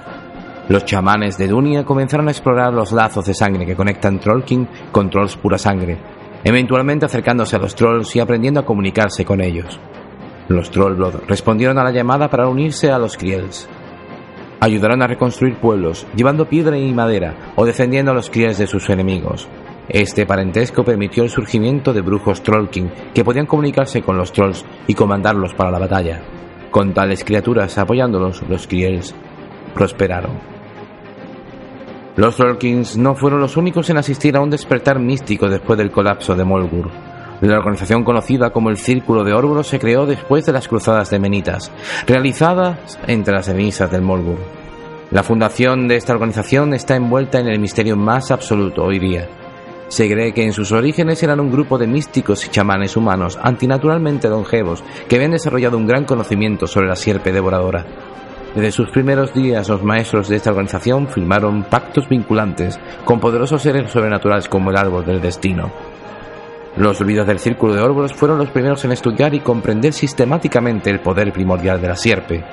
Los 0.69 0.85
chamanes 0.85 1.39
de 1.39 1.47
Dunia 1.47 1.85
comenzaron 1.85 2.27
a 2.27 2.33
explorar 2.33 2.73
los 2.73 2.91
lazos 2.91 3.25
de 3.25 3.35
sangre 3.35 3.65
que 3.65 3.77
conectan 3.77 4.19
Trollkin 4.19 4.67
con 4.91 5.09
trolls 5.11 5.37
pura 5.37 5.59
sangre, 5.59 5.97
eventualmente 6.43 7.07
acercándose 7.07 7.55
a 7.55 7.61
los 7.61 7.77
trolls 7.77 8.17
y 8.17 8.21
aprendiendo 8.21 8.59
a 8.59 8.65
comunicarse 8.65 9.25
con 9.25 9.41
ellos. 9.41 9.79
Los 10.49 10.71
Trollblood 10.71 11.25
respondieron 11.29 11.79
a 11.79 11.85
la 11.85 11.93
llamada 11.93 12.29
para 12.29 12.49
unirse 12.49 12.91
a 12.91 12.99
los 12.99 13.17
Kriels. 13.17 13.69
Ayudaron 14.61 15.03
a 15.03 15.07
reconstruir 15.07 15.57
pueblos, 15.57 16.07
llevando 16.17 16.49
piedra 16.49 16.79
y 16.79 16.93
madera 16.93 17.53
o 17.57 17.65
defendiendo 17.65 18.13
a 18.13 18.15
los 18.15 18.31
Kriels 18.31 18.59
de 18.59 18.67
sus 18.67 18.89
enemigos. 18.91 19.49
Este 19.89 20.27
parentesco 20.27 20.83
permitió 20.83 21.23
el 21.23 21.31
surgimiento 21.31 21.93
de 21.93 22.01
brujos 22.01 22.43
Trollkin 22.43 22.91
que 23.15 23.25
podían 23.25 23.47
comunicarse 23.47 24.03
con 24.03 24.17
los 24.17 24.33
trolls 24.33 24.65
y 24.89 24.95
comandarlos 24.95 25.55
para 25.55 25.71
la 25.71 25.79
batalla. 25.79 26.23
Con 26.73 26.93
tales 26.93 27.25
criaturas 27.25 27.79
apoyándolos, 27.79 28.43
los 28.49 28.67
Kriels 28.67 29.15
prosperaron. 29.75 30.56
Los 32.17 32.37
Trollkins 32.37 32.97
no 32.97 33.15
fueron 33.15 33.41
los 33.41 33.59
únicos 33.59 33.91
en 33.91 33.99
asistir 33.99 34.37
a 34.37 34.41
un 34.41 34.49
despertar 34.49 34.99
místico 34.99 35.51
después 35.51 35.77
del 35.77 35.91
colapso 35.91 36.35
de 36.35 36.45
Molgur. 36.45 36.89
La 37.43 37.59
organización 37.59 38.05
conocida 38.05 38.49
como 38.51 38.71
el 38.71 38.79
Círculo 38.79 39.23
de 39.23 39.35
Órbolos 39.35 39.67
se 39.67 39.79
creó 39.79 40.07
después 40.07 40.47
de 40.47 40.53
las 40.53 40.67
cruzadas 40.67 41.11
de 41.11 41.19
Menitas, 41.19 41.71
realizadas 42.07 42.99
entre 43.07 43.35
las 43.35 43.45
cenizas 43.45 43.91
del 43.91 44.01
Molgur. 44.01 44.39
La 45.11 45.23
fundación 45.23 45.89
de 45.89 45.97
esta 45.97 46.15
organización 46.15 46.73
está 46.73 46.97
envuelta 46.97 47.39
en 47.39 47.49
el 47.49 47.59
misterio 47.59 47.97
más 47.97 48.31
absoluto 48.31 48.85
hoy 48.85 48.99
día. 48.99 49.29
Se 49.89 50.11
cree 50.11 50.33
que 50.33 50.43
en 50.43 50.55
sus 50.55 50.73
orígenes 50.73 51.23
eran 51.23 51.39
un 51.39 51.53
grupo 51.53 51.77
de 51.77 51.87
místicos 51.87 52.47
y 52.47 52.49
chamanes 52.49 52.97
humanos 52.97 53.39
antinaturalmente 53.43 54.31
longevos 54.31 54.83
que 55.07 55.17
habían 55.17 55.33
desarrollado 55.33 55.77
un 55.77 55.87
gran 55.87 56.07
conocimiento 56.07 56.67
sobre 56.67 56.89
la 56.89 56.97
sierpe 56.97 57.31
devoradora. 57.31 57.85
Desde 58.57 58.73
sus 58.73 58.89
primeros 58.89 59.35
días, 59.35 59.69
los 59.69 59.83
maestros 59.83 60.31
de 60.31 60.37
esta 60.37 60.49
organización 60.49 61.09
firmaron 61.09 61.65
pactos 61.65 62.09
vinculantes 62.09 62.81
con 63.05 63.21
poderosos 63.21 63.61
seres 63.61 63.91
sobrenaturales 63.91 64.49
como 64.49 64.71
el 64.71 64.79
árbol 64.79 65.05
del 65.05 65.21
destino. 65.21 65.71
Los 66.79 66.99
druidas 66.99 67.27
del 67.27 67.39
Círculo 67.39 67.75
de 67.75 67.83
Órbolos 67.83 68.15
fueron 68.15 68.39
los 68.39 68.49
primeros 68.49 68.83
en 68.87 68.93
estudiar 68.93 69.35
y 69.35 69.41
comprender 69.41 69.93
sistemáticamente 69.93 70.89
el 70.89 71.01
poder 71.01 71.35
primordial 71.35 71.83
de 71.83 71.89
la 71.89 71.97
sierpe. 71.97 72.45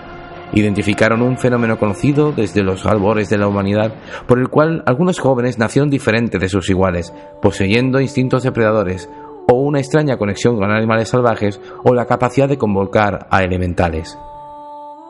Identificaron 0.52 1.22
un 1.22 1.38
fenómeno 1.38 1.80
conocido 1.80 2.34
desde 2.34 2.64
los 2.64 2.86
albores 2.86 3.30
de 3.30 3.38
la 3.38 3.48
humanidad, 3.48 3.94
por 4.28 4.40
el 4.40 4.50
cual 4.50 4.84
algunos 4.86 5.20
jóvenes 5.20 5.58
nacieron 5.58 5.90
diferentes 5.90 6.42
de 6.42 6.50
sus 6.50 6.70
iguales, 6.70 7.14
poseyendo 7.42 8.02
instintos 8.02 8.44
depredadores, 8.44 9.10
o 9.48 9.54
una 9.54 9.80
extraña 9.80 10.18
conexión 10.18 10.58
con 10.58 10.70
animales 10.70 11.08
salvajes, 11.08 11.62
o 11.86 11.94
la 11.94 12.08
capacidad 12.08 12.50
de 12.50 12.58
convocar 12.58 13.26
a 13.32 13.42
elementales. 13.42 14.18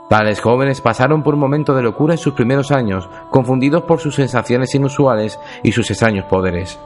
Tales 0.09 0.41
jóvenes 0.41 0.81
pasaron 0.81 1.23
por 1.23 1.33
un 1.33 1.39
momento 1.39 1.73
de 1.73 1.81
locura 1.81 2.13
en 2.13 2.17
sus 2.17 2.33
primeros 2.33 2.71
años, 2.71 3.09
confundidos 3.31 3.83
por 3.83 3.99
sus 3.99 4.15
sensaciones 4.15 4.75
inusuales 4.75 5.39
y 5.63 5.71
sus 5.71 5.89
extraños 5.89 6.25
poderes. 6.25 6.79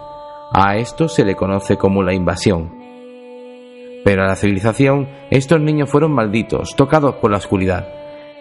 A 0.53 0.77
esto 0.77 1.10
se 1.10 1.25
le 1.25 1.36
conoce 1.36 1.77
como 1.77 2.03
la 2.03 2.13
invasión. 2.13 2.71
Pero 4.06 4.23
a 4.23 4.27
la 4.27 4.36
civilización, 4.36 5.10
estos 5.30 5.60
niños 5.60 5.89
fueron 5.89 6.13
malditos, 6.13 6.75
tocados 6.75 7.15
por 7.15 7.32
la 7.32 7.38
oscuridad. 7.38 7.89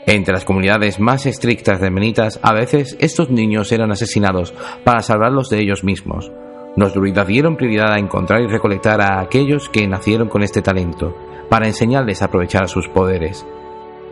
Entre 0.06 0.32
las 0.32 0.44
comunidades 0.44 1.00
más 1.00 1.26
estrictas 1.26 1.80
de 1.80 1.90
Menitas, 1.90 2.38
a 2.42 2.52
veces 2.52 2.96
estos 3.00 3.28
niños 3.28 3.72
eran 3.72 3.90
asesinados 3.90 4.54
para 4.84 5.02
salvarlos 5.02 5.50
de 5.50 5.58
ellos 5.58 5.82
mismos. 5.82 6.30
Los 6.76 6.94
druidas 6.94 7.26
dieron 7.26 7.56
prioridad 7.56 7.92
a 7.92 7.98
encontrar 7.98 8.42
y 8.42 8.46
recolectar 8.46 9.00
a 9.00 9.20
aquellos 9.20 9.68
que 9.68 9.88
nacieron 9.88 10.28
con 10.28 10.44
este 10.44 10.62
talento, 10.62 11.16
para 11.48 11.66
enseñarles 11.66 12.22
a 12.22 12.26
aprovechar 12.26 12.68
sus 12.68 12.86
poderes. 12.86 13.44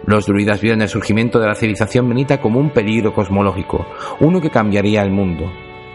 Los 0.06 0.26
druidas 0.26 0.60
vieron 0.60 0.82
el 0.82 0.88
surgimiento 0.88 1.38
de 1.38 1.46
la 1.46 1.54
civilización 1.54 2.06
menita 2.06 2.40
como 2.40 2.60
un 2.60 2.70
peligro 2.70 3.14
cosmológico, 3.14 3.86
uno 4.20 4.40
que 4.40 4.50
cambiaría 4.50 5.02
el 5.02 5.10
mundo. 5.10 5.50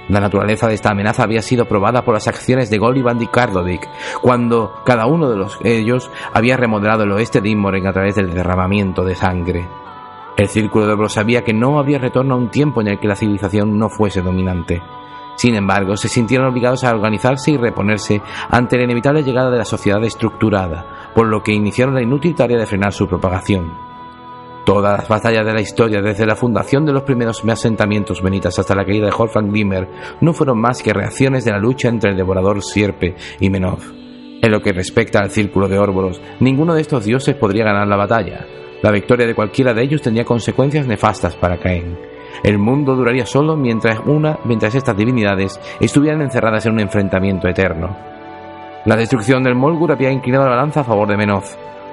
La 0.08 0.20
naturaleza 0.20 0.68
de 0.68 0.74
esta 0.74 0.90
amenaza 0.90 1.22
había 1.22 1.44
sido 1.44 1.66
probada 1.66 2.04
por 2.04 2.16
las 2.16 2.28
acciones 2.28 2.72
de 2.72 2.80
Goliband 2.80 3.22
y 3.22 3.28
Cardovic, 3.28 3.88
cuando 4.22 4.74
cada 4.84 5.06
uno 5.06 5.30
de 5.30 5.38
los, 5.38 5.60
ellos 5.64 6.10
había 6.34 6.58
remodelado 6.58 7.04
el 7.04 7.12
oeste 7.12 7.42
de 7.42 7.50
Inmoren 7.50 7.86
a 7.86 7.94
través 7.94 8.16
del 8.16 8.34
derramamiento 8.34 9.04
de 9.04 9.14
sangre. 9.14 9.68
El 10.36 10.48
Círculo 10.48 10.88
de 10.88 10.94
Oro 10.94 11.10
sabía 11.10 11.44
que 11.44 11.54
no 11.54 11.78
había 11.78 12.00
retorno 12.00 12.34
a 12.34 12.38
un 12.38 12.50
tiempo 12.50 12.82
en 12.82 12.88
el 12.88 13.00
que 13.00 13.08
la 13.08 13.16
civilización 13.16 13.78
no 13.78 13.90
fuese 13.90 14.22
dominante. 14.22 14.82
Sin 15.36 15.54
embargo, 15.54 15.96
se 15.96 16.08
sintieron 16.08 16.48
obligados 16.48 16.84
a 16.84 16.92
organizarse 16.92 17.52
y 17.52 17.58
reponerse 17.58 18.22
ante 18.50 18.78
la 18.78 18.86
inevitable 18.86 19.24
llegada 19.24 19.52
de 19.52 19.58
la 19.58 19.66
sociedad 19.66 20.04
estructurada, 20.04 21.12
por 21.14 21.28
lo 21.28 21.44
que 21.44 21.54
iniciaron 21.54 21.94
la 21.94 22.02
inútil 22.02 22.36
tarea 22.36 22.58
de 22.58 22.66
frenar 22.66 22.94
su 22.94 23.08
propagación. 23.08 23.89
Todas 24.66 25.00
las 25.00 25.08
batallas 25.08 25.46
de 25.46 25.54
la 25.54 25.62
historia, 25.62 26.02
desde 26.02 26.26
la 26.26 26.36
fundación 26.36 26.86
de 26.86 26.94
los 26.94 27.04
primeros 27.04 27.44
asentamientos 27.44 28.22
benitas 28.22 28.60
hasta 28.60 28.76
la 28.76 28.86
caída 28.86 29.08
de 29.08 29.14
Horfang 29.18 29.52
Glimmer, 29.52 29.88
no 30.22 30.34
fueron 30.34 30.60
más 30.60 30.84
que 30.84 30.94
reacciones 30.94 31.46
de 31.46 31.52
la 31.52 31.60
lucha 31.60 31.90
entre 31.90 32.12
el 32.12 32.18
devorador 32.18 32.62
Sierpe 32.64 33.16
y 33.40 33.50
Menov. 33.50 33.80
En 34.42 34.52
lo 34.52 34.62
que 34.62 34.72
respecta 34.72 35.20
al 35.20 35.32
círculo 35.32 35.68
de 35.68 35.80
Órbolos, 35.80 36.22
ninguno 36.40 36.74
de 36.74 36.82
estos 36.82 37.04
dioses 37.04 37.36
podría 37.36 37.66
ganar 37.66 37.88
la 37.88 37.98
batalla. 37.98 38.46
La 38.82 38.92
victoria 38.92 39.28
de 39.28 39.36
cualquiera 39.36 39.74
de 39.74 39.84
ellos 39.84 40.02
tendría 40.02 40.24
consecuencias 40.24 40.88
nefastas 40.88 41.36
para 41.36 41.58
Caen. 41.58 41.98
El 42.44 42.58
mundo 42.58 42.96
duraría 42.96 43.26
solo 43.26 43.58
mientras 43.58 44.00
una, 44.06 44.40
mientras 44.46 44.76
estas 44.76 44.96
divinidades 44.96 45.60
estuvieran 45.80 46.22
encerradas 46.22 46.66
en 46.66 46.74
un 46.74 46.80
enfrentamiento 46.80 47.48
eterno. 47.48 47.98
La 48.86 48.96
destrucción 48.96 49.44
del 49.44 49.56
Molgur 49.56 49.92
había 49.92 50.12
inclinado 50.12 50.46
la 50.46 50.52
balanza 50.52 50.82
a 50.82 50.86
favor 50.86 51.10
de 51.10 51.18
Menov, 51.18 51.44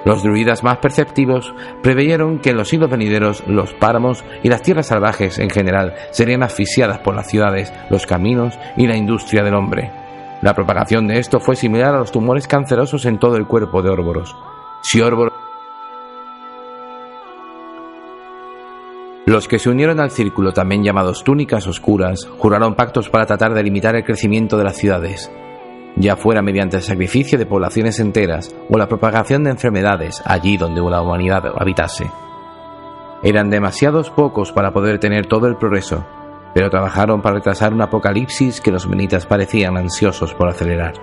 los 0.05 0.23
druidas 0.23 0.63
más 0.63 0.77
perceptivos 0.77 1.53
preveyeron 1.81 2.39
que 2.39 2.51
en 2.51 2.57
los 2.57 2.69
siglos 2.69 2.89
venideros 2.89 3.43
los 3.47 3.73
páramos 3.73 4.23
y 4.43 4.49
las 4.49 4.61
tierras 4.61 4.87
salvajes 4.87 5.39
en 5.39 5.49
general 5.49 5.95
serían 6.11 6.43
asfixiadas 6.43 6.99
por 6.99 7.15
las 7.15 7.27
ciudades, 7.27 7.73
los 7.89 8.05
caminos 8.05 8.57
y 8.77 8.87
la 8.87 8.95
industria 8.95 9.43
del 9.43 9.55
hombre. 9.55 9.91
La 10.41 10.53
propagación 10.53 11.07
de 11.07 11.19
esto 11.19 11.39
fue 11.39 11.55
similar 11.55 11.95
a 11.95 11.99
los 11.99 12.11
tumores 12.11 12.47
cancerosos 12.47 13.05
en 13.05 13.19
todo 13.19 13.37
el 13.37 13.47
cuerpo 13.47 13.81
de 13.81 13.89
Órboros. 13.89 14.35
Si 14.81 15.01
Órboros 15.01 15.33
Los 19.25 19.49
que 19.49 19.59
se 19.59 19.69
unieron 19.69 19.99
al 19.99 20.11
círculo, 20.11 20.53
también 20.53 20.85
llamados 20.85 21.25
túnicas 21.25 21.67
oscuras, 21.67 22.29
juraron 22.37 22.75
pactos 22.75 23.09
para 23.09 23.25
tratar 23.25 23.53
de 23.53 23.63
limitar 23.63 23.93
el 23.95 24.05
crecimiento 24.05 24.57
de 24.57 24.63
las 24.63 24.77
ciudades 24.77 25.29
ya 25.99 26.15
fuera 26.15 26.41
mediante 26.41 26.77
el 26.77 26.83
sacrificio 26.83 27.37
de 27.37 27.45
poblaciones 27.45 27.99
enteras 27.99 28.53
o 28.69 28.77
la 28.77 28.87
propagación 28.87 29.43
de 29.43 29.51
enfermedades 29.51 30.21
allí 30.25 30.57
donde 30.57 30.81
la 30.81 31.01
humanidad 31.01 31.43
habitase. 31.57 32.09
Eran 33.23 33.49
demasiados 33.49 34.09
pocos 34.11 34.51
para 34.51 34.71
poder 34.71 34.99
tener 34.99 35.25
todo 35.25 35.47
el 35.47 35.57
progreso, 35.57 36.05
pero 36.53 36.69
trabajaron 36.69 37.21
para 37.21 37.35
retrasar 37.35 37.73
un 37.73 37.81
apocalipsis 37.81 38.61
que 38.61 38.71
los 38.71 38.87
menitas 38.87 39.25
parecían 39.25 39.75
ansiosos 39.77 40.33
por 40.33 40.49
acelerar. 40.49 40.93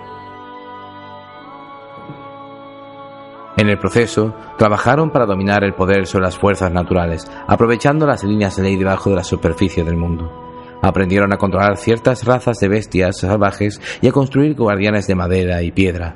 En 3.57 3.68
el 3.68 3.78
proceso, 3.78 4.35
trabajaron 4.59 5.11
para 5.11 5.26
dominar 5.26 5.62
el 5.62 5.74
poder 5.74 6.07
sobre 6.07 6.24
las 6.24 6.37
fuerzas 6.37 6.72
naturales, 6.72 7.30
aprovechando 7.46 8.04
las 8.04 8.24
líneas 8.24 8.57
de 8.57 8.64
ley 8.64 8.76
debajo 8.76 9.11
de 9.11 9.16
la 9.16 9.24
superficie 9.24 9.85
del 9.85 9.96
mundo. 9.96 10.53
Aprendieron 10.85 11.33
a 11.33 11.38
controlar 11.38 11.79
ciertas 11.79 12.27
razas 12.27 12.61
de 12.61 12.68
bestias 12.68 13.20
salvajes 13.20 13.81
y 14.03 14.09
a 14.09 14.12
construir 14.12 14.55
guardianes 14.55 15.07
de 15.07 15.14
madera 15.14 15.62
y 15.62 15.73
piedra. 15.73 16.14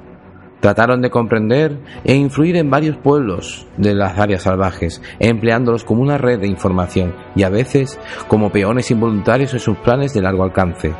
Trataron 0.61 1.01
de 1.01 1.09
comprender 1.09 1.79
e 2.05 2.15
influir 2.15 2.55
en 2.57 2.69
varios 2.69 2.99
pueblos 2.99 3.67
de 3.79 3.95
las 3.95 4.19
áreas 4.19 4.43
salvajes, 4.43 5.01
empleándolos 5.21 5.85
como 5.85 6.03
una 6.03 6.19
red 6.19 6.41
de 6.41 6.49
información 6.49 7.15
y 7.35 7.45
a 7.45 7.49
veces 7.49 7.99
como 8.29 8.53
peones 8.53 8.91
involuntarios 8.91 9.55
en 9.55 9.61
sus 9.61 9.79
planes 9.79 10.13
de 10.13 10.21
largo 10.21 10.45
alcance. 10.45 10.95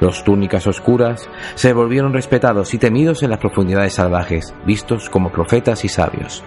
Los 0.00 0.22
túnicas 0.22 0.68
oscuras 0.68 1.28
se 1.56 1.72
volvieron 1.72 2.12
respetados 2.12 2.74
y 2.74 2.78
temidos 2.78 3.24
en 3.24 3.30
las 3.30 3.40
profundidades 3.40 3.94
salvajes, 3.94 4.54
vistos 4.64 5.10
como 5.10 5.32
profetas 5.32 5.84
y 5.84 5.88
sabios. 5.88 6.44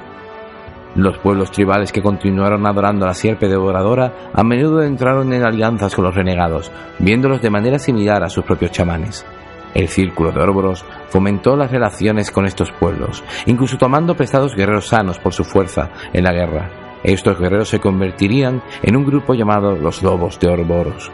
Los 0.95 1.17
pueblos 1.17 1.51
tribales 1.51 1.91
que 1.91 2.01
continuaron 2.01 2.65
adorando 2.67 3.05
a 3.05 3.09
la 3.09 3.13
sierpe 3.13 3.47
devoradora 3.47 4.31
a 4.33 4.43
menudo 4.43 4.83
entraron 4.83 5.33
en 5.33 5.43
alianzas 5.43 5.95
con 5.95 6.05
los 6.05 6.15
renegados, 6.15 6.71
viéndolos 6.99 7.41
de 7.41 7.49
manera 7.49 7.79
similar 7.79 8.23
a 8.23 8.29
sus 8.29 8.43
propios 8.43 8.71
chamanes. 8.71 9.25
El 9.73 9.87
círculo 9.87 10.31
de 10.31 10.41
Órboros 10.41 10.85
fomentó 11.09 11.55
las 11.55 11.71
relaciones 11.71 12.29
con 12.29 12.45
estos 12.45 12.71
pueblos, 12.71 13.23
incluso 13.47 13.77
tomando 13.77 14.15
prestados 14.15 14.55
guerreros 14.55 14.87
sanos 14.87 15.17
por 15.17 15.33
su 15.33 15.43
fuerza 15.43 15.89
en 16.13 16.23
la 16.23 16.31
guerra. 16.31 16.69
Estos 17.03 17.39
guerreros 17.39 17.69
se 17.69 17.79
convertirían 17.79 18.61
en 18.83 18.95
un 18.95 19.03
grupo 19.03 19.33
llamado 19.33 19.75
los 19.75 20.03
Lobos 20.03 20.39
de 20.39 20.47
Orboros 20.47 21.11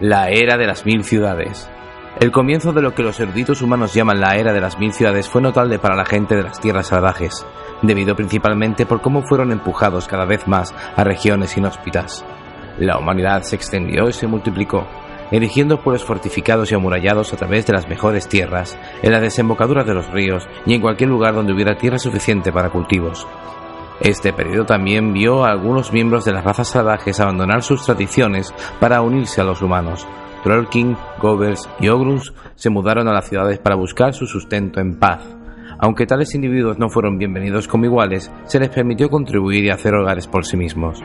la 0.00 0.30
era 0.30 0.56
de 0.56 0.66
las 0.66 0.86
mil 0.86 1.04
ciudades. 1.04 1.70
El 2.18 2.32
comienzo 2.32 2.72
de 2.72 2.82
lo 2.82 2.94
que 2.94 3.02
los 3.02 3.20
eruditos 3.20 3.62
humanos 3.62 3.94
llaman 3.94 4.20
la 4.20 4.36
era 4.36 4.52
de 4.52 4.60
las 4.60 4.78
mil 4.78 4.92
ciudades 4.92 5.28
fue 5.28 5.42
notable 5.42 5.78
para 5.78 5.94
la 5.94 6.06
gente 6.06 6.34
de 6.34 6.42
las 6.42 6.58
tierras 6.58 6.88
salvajes, 6.88 7.46
debido 7.82 8.16
principalmente 8.16 8.86
por 8.86 9.00
cómo 9.00 9.22
fueron 9.22 9.52
empujados 9.52 10.06
cada 10.06 10.24
vez 10.24 10.46
más 10.46 10.74
a 10.96 11.04
regiones 11.04 11.56
inhóspitas. 11.56 12.24
La 12.78 12.98
humanidad 12.98 13.42
se 13.42 13.56
extendió 13.56 14.08
y 14.08 14.12
se 14.12 14.26
multiplicó, 14.26 14.86
erigiendo 15.30 15.80
pueblos 15.80 16.04
fortificados 16.04 16.72
y 16.72 16.74
amurallados 16.74 17.32
a 17.32 17.36
través 17.36 17.66
de 17.66 17.72
las 17.72 17.88
mejores 17.88 18.28
tierras, 18.28 18.78
en 19.02 19.12
la 19.12 19.20
desembocadura 19.20 19.84
de 19.84 19.94
los 19.94 20.10
ríos 20.10 20.48
y 20.66 20.74
en 20.74 20.80
cualquier 20.80 21.10
lugar 21.10 21.34
donde 21.34 21.52
hubiera 21.52 21.76
tierra 21.76 21.98
suficiente 21.98 22.52
para 22.52 22.70
cultivos. 22.70 23.26
Este 24.00 24.32
periodo 24.32 24.64
también 24.64 25.12
vio 25.12 25.44
a 25.44 25.50
algunos 25.50 25.92
miembros 25.92 26.24
de 26.24 26.32
las 26.32 26.42
razas 26.42 26.68
salvajes 26.68 27.20
abandonar 27.20 27.62
sus 27.62 27.84
tradiciones 27.84 28.54
para 28.80 29.02
unirse 29.02 29.42
a 29.42 29.44
los 29.44 29.60
humanos. 29.60 30.06
Trollking, 30.42 30.96
Govers 31.20 31.68
y 31.80 31.88
Ogrus 31.88 32.32
se 32.54 32.70
mudaron 32.70 33.08
a 33.08 33.12
las 33.12 33.28
ciudades 33.28 33.58
para 33.58 33.76
buscar 33.76 34.14
su 34.14 34.26
sustento 34.26 34.80
en 34.80 34.98
paz. 34.98 35.22
Aunque 35.82 36.06
tales 36.06 36.34
individuos 36.34 36.78
no 36.78 36.90
fueron 36.90 37.16
bienvenidos 37.16 37.66
como 37.66 37.86
iguales, 37.86 38.30
se 38.44 38.60
les 38.60 38.68
permitió 38.68 39.08
contribuir 39.08 39.64
y 39.64 39.70
hacer 39.70 39.94
hogares 39.94 40.26
por 40.26 40.44
sí 40.44 40.58
mismos. 40.58 41.02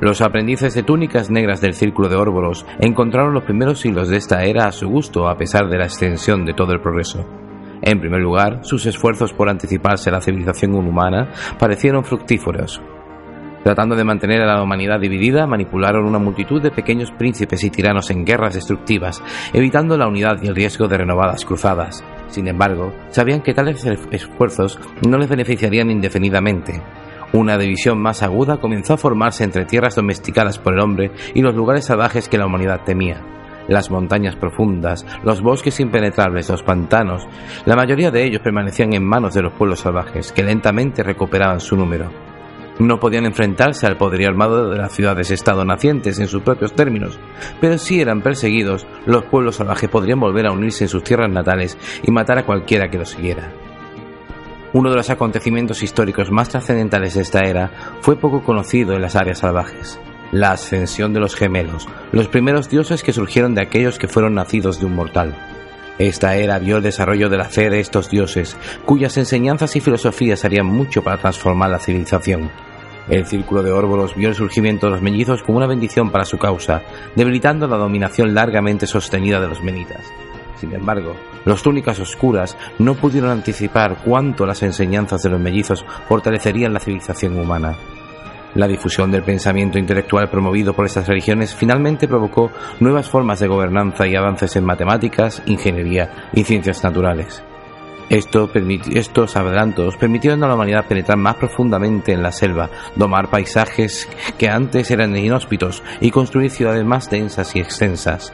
Los 0.00 0.20
aprendices 0.20 0.74
de 0.74 0.82
túnicas 0.82 1.30
negras 1.30 1.60
del 1.60 1.74
Círculo 1.74 2.08
de 2.08 2.16
Órboros 2.16 2.66
encontraron 2.80 3.34
los 3.34 3.44
primeros 3.44 3.80
siglos 3.80 4.08
de 4.08 4.16
esta 4.16 4.44
era 4.44 4.66
a 4.66 4.72
su 4.72 4.88
gusto 4.88 5.28
a 5.28 5.36
pesar 5.36 5.68
de 5.68 5.78
la 5.78 5.84
extensión 5.84 6.44
de 6.44 6.54
todo 6.54 6.72
el 6.72 6.80
progreso. 6.80 7.24
En 7.82 8.00
primer 8.00 8.20
lugar, 8.20 8.60
sus 8.62 8.86
esfuerzos 8.86 9.32
por 9.32 9.48
anticiparse 9.48 10.10
a 10.10 10.14
la 10.14 10.20
civilización 10.20 10.74
humana 10.74 11.30
parecieron 11.60 12.04
fructíferos. 12.04 12.80
Tratando 13.62 13.94
de 13.94 14.04
mantener 14.04 14.42
a 14.42 14.54
la 14.54 14.62
humanidad 14.62 14.98
dividida, 14.98 15.46
manipularon 15.46 16.06
una 16.06 16.18
multitud 16.18 16.60
de 16.60 16.70
pequeños 16.70 17.12
príncipes 17.12 17.62
y 17.62 17.70
tiranos 17.70 18.10
en 18.10 18.24
guerras 18.24 18.54
destructivas, 18.54 19.22
evitando 19.52 19.96
la 19.96 20.08
unidad 20.08 20.42
y 20.42 20.48
el 20.48 20.56
riesgo 20.56 20.88
de 20.88 20.98
renovadas 20.98 21.44
cruzadas. 21.44 22.04
Sin 22.28 22.48
embargo, 22.48 22.92
sabían 23.10 23.42
que 23.42 23.54
tales 23.54 23.84
esfuerzos 24.10 24.78
no 25.06 25.18
les 25.18 25.28
beneficiarían 25.28 25.90
indefinidamente. 25.90 26.82
Una 27.32 27.58
división 27.58 28.00
más 28.00 28.22
aguda 28.22 28.58
comenzó 28.58 28.94
a 28.94 28.98
formarse 28.98 29.44
entre 29.44 29.66
tierras 29.66 29.96
domesticadas 29.96 30.58
por 30.58 30.74
el 30.74 30.80
hombre 30.80 31.10
y 31.34 31.42
los 31.42 31.54
lugares 31.54 31.84
salvajes 31.84 32.28
que 32.28 32.38
la 32.38 32.46
humanidad 32.46 32.82
temía 32.84 33.22
las 33.68 33.90
montañas 33.90 34.34
profundas, 34.34 35.06
los 35.22 35.42
bosques 35.42 35.78
impenetrables, 35.78 36.48
los 36.48 36.62
pantanos, 36.62 37.28
la 37.66 37.76
mayoría 37.76 38.10
de 38.10 38.24
ellos 38.24 38.40
permanecían 38.42 38.94
en 38.94 39.04
manos 39.04 39.34
de 39.34 39.42
los 39.42 39.52
pueblos 39.52 39.80
salvajes, 39.80 40.32
que 40.32 40.42
lentamente 40.42 41.02
recuperaban 41.02 41.60
su 41.60 41.76
número. 41.76 42.27
No 42.78 43.00
podían 43.00 43.26
enfrentarse 43.26 43.86
al 43.86 43.96
poderío 43.96 44.28
armado 44.28 44.70
de 44.70 44.78
las 44.78 44.92
ciudades-estado 44.92 45.64
nacientes 45.64 46.18
en 46.18 46.28
sus 46.28 46.42
propios 46.42 46.74
términos, 46.74 47.18
pero 47.60 47.76
si 47.76 48.00
eran 48.00 48.22
perseguidos, 48.22 48.86
los 49.04 49.24
pueblos 49.24 49.56
salvajes 49.56 49.90
podrían 49.90 50.20
volver 50.20 50.46
a 50.46 50.52
unirse 50.52 50.84
en 50.84 50.88
sus 50.88 51.02
tierras 51.02 51.30
natales 51.30 51.76
y 52.02 52.10
matar 52.10 52.38
a 52.38 52.46
cualquiera 52.46 52.88
que 52.88 52.98
los 52.98 53.10
siguiera. 53.10 53.52
Uno 54.72 54.90
de 54.90 54.96
los 54.96 55.10
acontecimientos 55.10 55.82
históricos 55.82 56.30
más 56.30 56.50
trascendentales 56.50 57.14
de 57.14 57.22
esta 57.22 57.40
era 57.40 57.70
fue 58.00 58.16
poco 58.16 58.42
conocido 58.44 58.94
en 58.94 59.02
las 59.02 59.16
áreas 59.16 59.38
salvajes 59.38 59.98
la 60.32 60.52
ascensión 60.52 61.12
de 61.12 61.20
los 61.20 61.34
gemelos, 61.34 61.88
los 62.12 62.28
primeros 62.28 62.68
dioses 62.68 63.02
que 63.02 63.12
surgieron 63.12 63.54
de 63.54 63.62
aquellos 63.62 63.98
que 63.98 64.08
fueron 64.08 64.34
nacidos 64.34 64.78
de 64.78 64.86
un 64.86 64.94
mortal. 64.94 65.34
Esta 65.98 66.36
era 66.36 66.58
vio 66.58 66.76
el 66.76 66.82
desarrollo 66.82 67.28
de 67.28 67.38
la 67.38 67.46
fe 67.46 67.70
de 67.70 67.80
estos 67.80 68.08
dioses, 68.10 68.56
cuyas 68.84 69.16
enseñanzas 69.16 69.74
y 69.74 69.80
filosofías 69.80 70.44
harían 70.44 70.66
mucho 70.66 71.02
para 71.02 71.18
transformar 71.18 71.70
la 71.70 71.80
civilización. 71.80 72.50
El 73.08 73.26
círculo 73.26 73.62
de 73.62 73.72
Órbolos 73.72 74.14
vio 74.14 74.28
el 74.28 74.34
surgimiento 74.34 74.86
de 74.86 74.92
los 74.92 75.02
mellizos 75.02 75.42
como 75.42 75.58
una 75.58 75.66
bendición 75.66 76.10
para 76.10 76.24
su 76.24 76.36
causa, 76.36 76.82
debilitando 77.16 77.66
la 77.66 77.78
dominación 77.78 78.34
largamente 78.34 78.86
sostenida 78.86 79.40
de 79.40 79.48
los 79.48 79.62
menitas. 79.62 80.04
Sin 80.56 80.74
embargo, 80.74 81.14
los 81.44 81.62
túnicas 81.62 81.98
oscuras 82.00 82.56
no 82.78 82.94
pudieron 82.94 83.30
anticipar 83.30 83.98
cuánto 84.04 84.44
las 84.44 84.62
enseñanzas 84.62 85.22
de 85.22 85.30
los 85.30 85.40
mellizos 85.40 85.84
fortalecerían 86.08 86.74
la 86.74 86.80
civilización 86.80 87.38
humana. 87.38 87.76
La 88.54 88.66
difusión 88.66 89.10
del 89.10 89.22
pensamiento 89.22 89.78
intelectual 89.78 90.28
promovido 90.28 90.74
por 90.74 90.84
estas 90.84 91.06
religiones 91.06 91.54
finalmente 91.54 92.08
provocó 92.08 92.50
nuevas 92.80 93.08
formas 93.08 93.38
de 93.40 93.46
gobernanza 93.46 94.06
y 94.06 94.16
avances 94.16 94.56
en 94.56 94.64
matemáticas, 94.64 95.42
ingeniería 95.46 96.28
y 96.32 96.44
ciencias 96.44 96.82
naturales. 96.82 97.42
Estos 98.08 99.36
adelantos 99.36 99.96
permitieron 99.96 100.42
a 100.42 100.48
la 100.48 100.54
humanidad 100.54 100.86
penetrar 100.86 101.18
más 101.18 101.36
profundamente 101.36 102.12
en 102.12 102.22
la 102.22 102.32
selva, 102.32 102.70
domar 102.96 103.28
paisajes 103.28 104.08
que 104.38 104.48
antes 104.48 104.90
eran 104.90 105.16
inhóspitos 105.16 105.82
y 106.00 106.10
construir 106.10 106.50
ciudades 106.50 106.84
más 106.84 107.10
densas 107.10 107.54
y 107.54 107.60
extensas. 107.60 108.32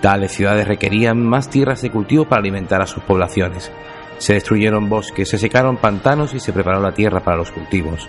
Tales 0.00 0.32
ciudades 0.32 0.66
requerían 0.66 1.24
más 1.24 1.48
tierras 1.48 1.82
de 1.82 1.90
cultivo 1.90 2.24
para 2.24 2.40
alimentar 2.40 2.82
a 2.82 2.86
sus 2.86 3.04
poblaciones. 3.04 3.70
Se 4.18 4.34
destruyeron 4.34 4.88
bosques, 4.88 5.28
se 5.28 5.38
secaron 5.38 5.76
pantanos 5.76 6.34
y 6.34 6.40
se 6.40 6.52
preparó 6.52 6.80
la 6.80 6.92
tierra 6.92 7.20
para 7.20 7.36
los 7.36 7.52
cultivos. 7.52 8.08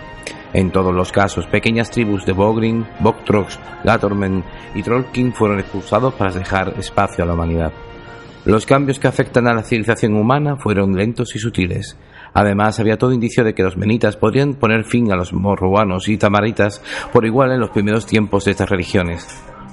En 0.52 0.70
todos 0.70 0.94
los 0.94 1.10
casos, 1.10 1.46
pequeñas 1.46 1.90
tribus 1.90 2.24
de 2.26 2.32
Bogrin, 2.32 2.86
Bogtrox, 3.00 3.58
Latormen 3.82 4.44
y 4.74 4.82
Trollking 4.82 5.32
fueron 5.32 5.58
expulsados 5.58 6.14
para 6.14 6.32
dejar 6.32 6.74
espacio 6.78 7.24
a 7.24 7.26
la 7.26 7.34
humanidad. 7.34 7.72
Los 8.44 8.66
cambios 8.66 8.98
que 8.98 9.08
afectan 9.08 9.48
a 9.48 9.54
la 9.54 9.62
civilización 9.62 10.16
humana 10.16 10.56
fueron 10.56 10.94
lentos 10.94 11.34
y 11.34 11.38
sutiles. 11.38 11.96
Además, 12.34 12.78
había 12.78 12.98
todo 12.98 13.14
indicio 13.14 13.42
de 13.42 13.54
que 13.54 13.62
los 13.62 13.78
menitas 13.78 14.18
podrían 14.18 14.52
poner 14.54 14.84
fin 14.84 15.10
a 15.10 15.16
los 15.16 15.32
morruanos 15.32 16.08
y 16.08 16.18
tamaritas 16.18 16.82
por 17.10 17.24
igual 17.24 17.52
en 17.52 17.60
los 17.60 17.70
primeros 17.70 18.04
tiempos 18.04 18.44
de 18.44 18.50
estas 18.50 18.68
religiones. 18.68 19.26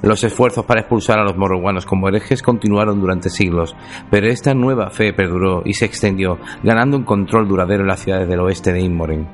Los 0.03 0.23
esfuerzos 0.23 0.65
para 0.65 0.79
expulsar 0.79 1.19
a 1.19 1.23
los 1.23 1.35
morroguanos 1.35 1.85
como 1.85 2.07
herejes 2.07 2.41
continuaron 2.41 3.01
durante 3.01 3.29
siglos, 3.29 3.75
pero 4.09 4.27
esta 4.27 4.53
nueva 4.53 4.89
fe 4.89 5.11
perduró 5.11 5.63
y 5.65 5.73
se 5.73 5.85
extendió, 5.85 6.39
ganando 6.63 6.95
un 6.95 7.03
control 7.03 7.49
duradero 7.49 7.81
en 7.81 7.89
las 7.89 7.99
ciudades 7.99 8.29
del 8.29 8.39
oeste 8.39 8.71
de 8.71 8.79
Inmoren. 8.79 9.27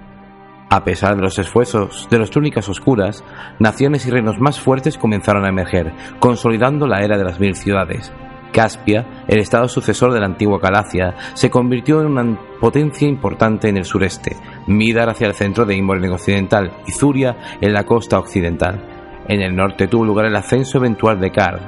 A 0.69 0.83
pesar 0.83 1.15
de 1.15 1.21
los 1.21 1.37
esfuerzos 1.37 2.07
de 2.09 2.19
las 2.19 2.31
túnicas 2.31 2.67
oscuras, 2.67 3.23
naciones 3.59 4.05
y 4.07 4.09
reinos 4.09 4.39
más 4.39 4.59
fuertes 4.59 4.97
comenzaron 4.97 5.45
a 5.45 5.49
emerger, 5.49 5.93
consolidando 6.19 6.87
la 6.87 7.01
era 7.01 7.17
de 7.17 7.23
las 7.23 7.39
mil 7.39 7.55
ciudades. 7.55 8.11
Caspia, 8.57 9.25
el 9.27 9.37
estado 9.37 9.67
sucesor 9.67 10.11
de 10.11 10.19
la 10.19 10.25
antigua 10.25 10.57
Galacia, 10.57 11.13
se 11.35 11.51
convirtió 11.51 12.01
en 12.01 12.07
una 12.07 12.39
potencia 12.59 13.07
importante 13.07 13.69
en 13.69 13.77
el 13.77 13.85
sureste, 13.85 14.35
Midar 14.65 15.11
hacia 15.11 15.27
el 15.27 15.35
centro 15.35 15.63
de 15.63 15.75
Inmoren 15.75 16.11
occidental 16.11 16.71
y 16.87 16.91
Zuria 16.91 17.37
en 17.61 17.71
la 17.71 17.83
costa 17.83 18.17
occidental. 18.17 19.23
En 19.27 19.41
el 19.43 19.55
norte 19.55 19.87
tuvo 19.87 20.05
lugar 20.05 20.25
el 20.25 20.35
ascenso 20.35 20.79
eventual 20.79 21.19
de 21.19 21.31
Kard, 21.31 21.61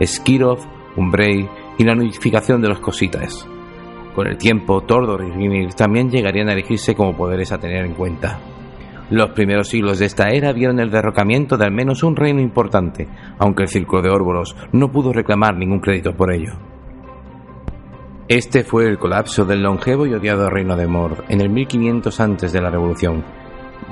Skirov, 0.00 0.60
Umbrey 0.96 1.48
y 1.78 1.82
la 1.82 1.94
unificación 1.94 2.62
de 2.62 2.68
los 2.68 2.78
Cositas. 2.78 3.44
Con 4.14 4.28
el 4.28 4.38
tiempo, 4.38 4.82
Tordor 4.82 5.24
y 5.24 5.32
Rimir 5.32 5.74
también 5.74 6.12
llegarían 6.12 6.48
a 6.48 6.52
elegirse 6.52 6.94
como 6.94 7.16
poderes 7.16 7.50
a 7.50 7.58
tener 7.58 7.84
en 7.84 7.94
cuenta. 7.94 8.38
Los 9.08 9.30
primeros 9.30 9.68
siglos 9.68 10.00
de 10.00 10.06
esta 10.06 10.30
era 10.30 10.52
vieron 10.52 10.80
el 10.80 10.90
derrocamiento 10.90 11.56
de 11.56 11.64
al 11.64 11.70
menos 11.70 12.02
un 12.02 12.16
reino 12.16 12.40
importante, 12.40 13.06
aunque 13.38 13.62
el 13.62 13.68
Círculo 13.68 14.02
de 14.02 14.10
Órboros 14.10 14.56
no 14.72 14.90
pudo 14.90 15.12
reclamar 15.12 15.56
ningún 15.56 15.78
crédito 15.78 16.12
por 16.16 16.32
ello. 16.32 16.54
Este 18.26 18.64
fue 18.64 18.88
el 18.88 18.98
colapso 18.98 19.44
del 19.44 19.62
longevo 19.62 20.06
y 20.06 20.14
odiado 20.14 20.50
reino 20.50 20.76
de 20.76 20.88
Mord 20.88 21.22
en 21.28 21.40
el 21.40 21.48
1500 21.48 22.18
antes 22.18 22.52
de 22.52 22.60
la 22.60 22.70
Revolución, 22.70 23.24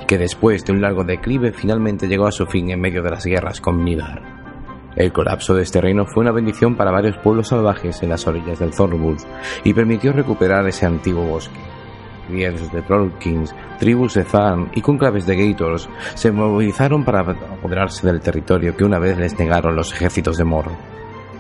que 0.09 0.19
después 0.19 0.65
de 0.65 0.73
un 0.73 0.81
largo 0.81 1.05
declive 1.05 1.53
finalmente 1.53 2.09
llegó 2.09 2.27
a 2.27 2.33
su 2.33 2.45
fin 2.47 2.71
en 2.71 2.81
medio 2.81 3.01
de 3.01 3.11
las 3.11 3.25
guerras 3.25 3.61
con 3.61 3.85
Midar. 3.85 4.21
El 4.97 5.13
colapso 5.13 5.55
de 5.55 5.63
este 5.63 5.81
reino 5.81 6.07
fue 6.07 6.23
una 6.23 6.33
bendición 6.33 6.75
para 6.75 6.91
varios 6.91 7.17
pueblos 7.19 7.49
salvajes 7.49 8.03
en 8.03 8.09
las 8.09 8.27
orillas 8.27 8.59
del 8.59 8.73
Thornwood 8.73 9.19
y 9.63 9.73
permitió 9.73 10.13
recuperar 10.13 10.67
ese 10.67 10.87
antiguo 10.87 11.25
bosque. 11.25 11.74
Líderes 12.31 12.73
de 12.73 12.83
Trollkins, 12.83 13.55
tribus 13.79 14.15
de 14.15 14.25
Zan 14.25 14.71
y 14.75 14.81
conclaves 14.81 15.27
de 15.27 15.37
Gators 15.37 15.89
se 16.15 16.33
movilizaron 16.33 17.05
para 17.05 17.21
apoderarse 17.21 18.07
del 18.07 18.21
territorio 18.21 18.77
que 18.77 18.85
una 18.85 18.99
vez 18.99 19.19
les 19.19 19.39
negaron 19.39 19.77
los 19.77 19.93
ejércitos 19.93 20.37
de 20.37 20.45
Mor. 20.45 20.67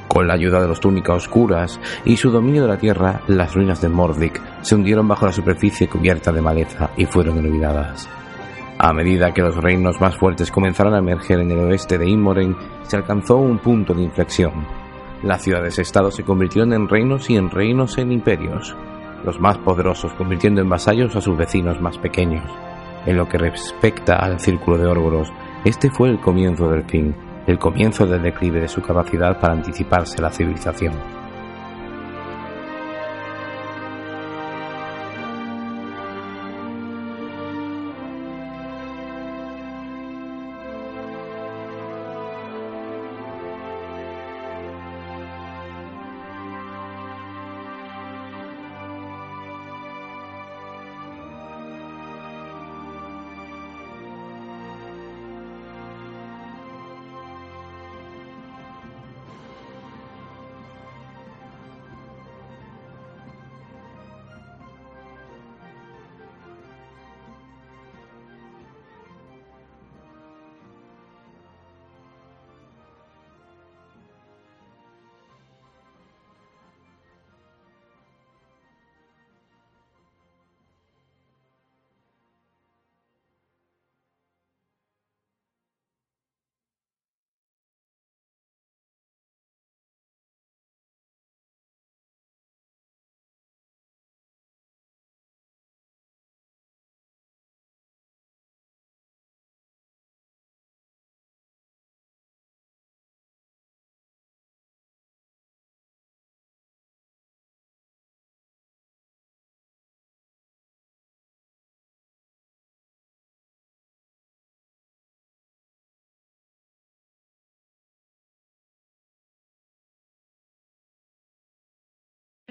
Con 0.08 0.28
la 0.28 0.34
ayuda 0.34 0.60
de 0.60 0.68
los 0.68 0.80
túnicas 0.80 1.16
oscuras 1.16 1.80
y 2.04 2.16
su 2.16 2.30
dominio 2.30 2.62
de 2.62 2.68
la 2.68 2.78
tierra, 2.78 3.20
las 3.26 3.54
ruinas 3.54 3.80
de 3.80 3.88
Mordic 3.88 4.40
se 4.62 4.74
hundieron 4.74 5.08
bajo 5.08 5.26
la 5.26 5.32
superficie 5.32 5.88
cubierta 5.88 6.30
de 6.30 6.40
maleza 6.40 6.90
y 6.96 7.06
fueron 7.06 7.38
olvidadas. 7.38 8.08
A 8.78 8.92
medida 8.92 9.32
que 9.32 9.42
los 9.42 9.56
reinos 9.56 10.00
más 10.00 10.16
fuertes 10.16 10.50
comenzaron 10.50 10.94
a 10.94 10.98
emerger 10.98 11.40
en 11.40 11.50
el 11.50 11.58
oeste 11.58 11.96
de 11.96 12.08
Inmoren, 12.08 12.56
se 12.82 12.96
alcanzó 12.96 13.36
un 13.36 13.58
punto 13.58 13.94
de 13.94 14.02
inflexión. 14.02 14.66
Las 15.22 15.42
ciudades-estados 15.42 16.16
se 16.16 16.24
convirtieron 16.24 16.72
en 16.74 16.88
reinos 16.88 17.30
y 17.30 17.36
en 17.36 17.50
reinos 17.50 17.96
en 17.98 18.12
imperios, 18.12 18.76
los 19.24 19.40
más 19.40 19.58
poderosos 19.58 20.12
convirtiendo 20.14 20.60
en 20.60 20.68
vasallos 20.68 21.16
a 21.16 21.20
sus 21.20 21.36
vecinos 21.36 21.80
más 21.80 21.98
pequeños. 21.98 22.44
En 23.06 23.16
lo 23.16 23.28
que 23.28 23.38
respecta 23.38 24.16
al 24.16 24.40
círculo 24.40 24.78
de 24.78 24.86
Órgoros, 24.86 25.32
este 25.64 25.90
fue 25.90 26.10
el 26.10 26.20
comienzo 26.20 26.68
del 26.70 26.84
fin, 26.84 27.14
el 27.46 27.58
comienzo 27.58 28.06
del 28.06 28.22
declive 28.22 28.60
de 28.60 28.68
su 28.68 28.82
capacidad 28.82 29.40
para 29.40 29.54
anticiparse 29.54 30.18
a 30.18 30.22
la 30.22 30.30
civilización. 30.30 31.23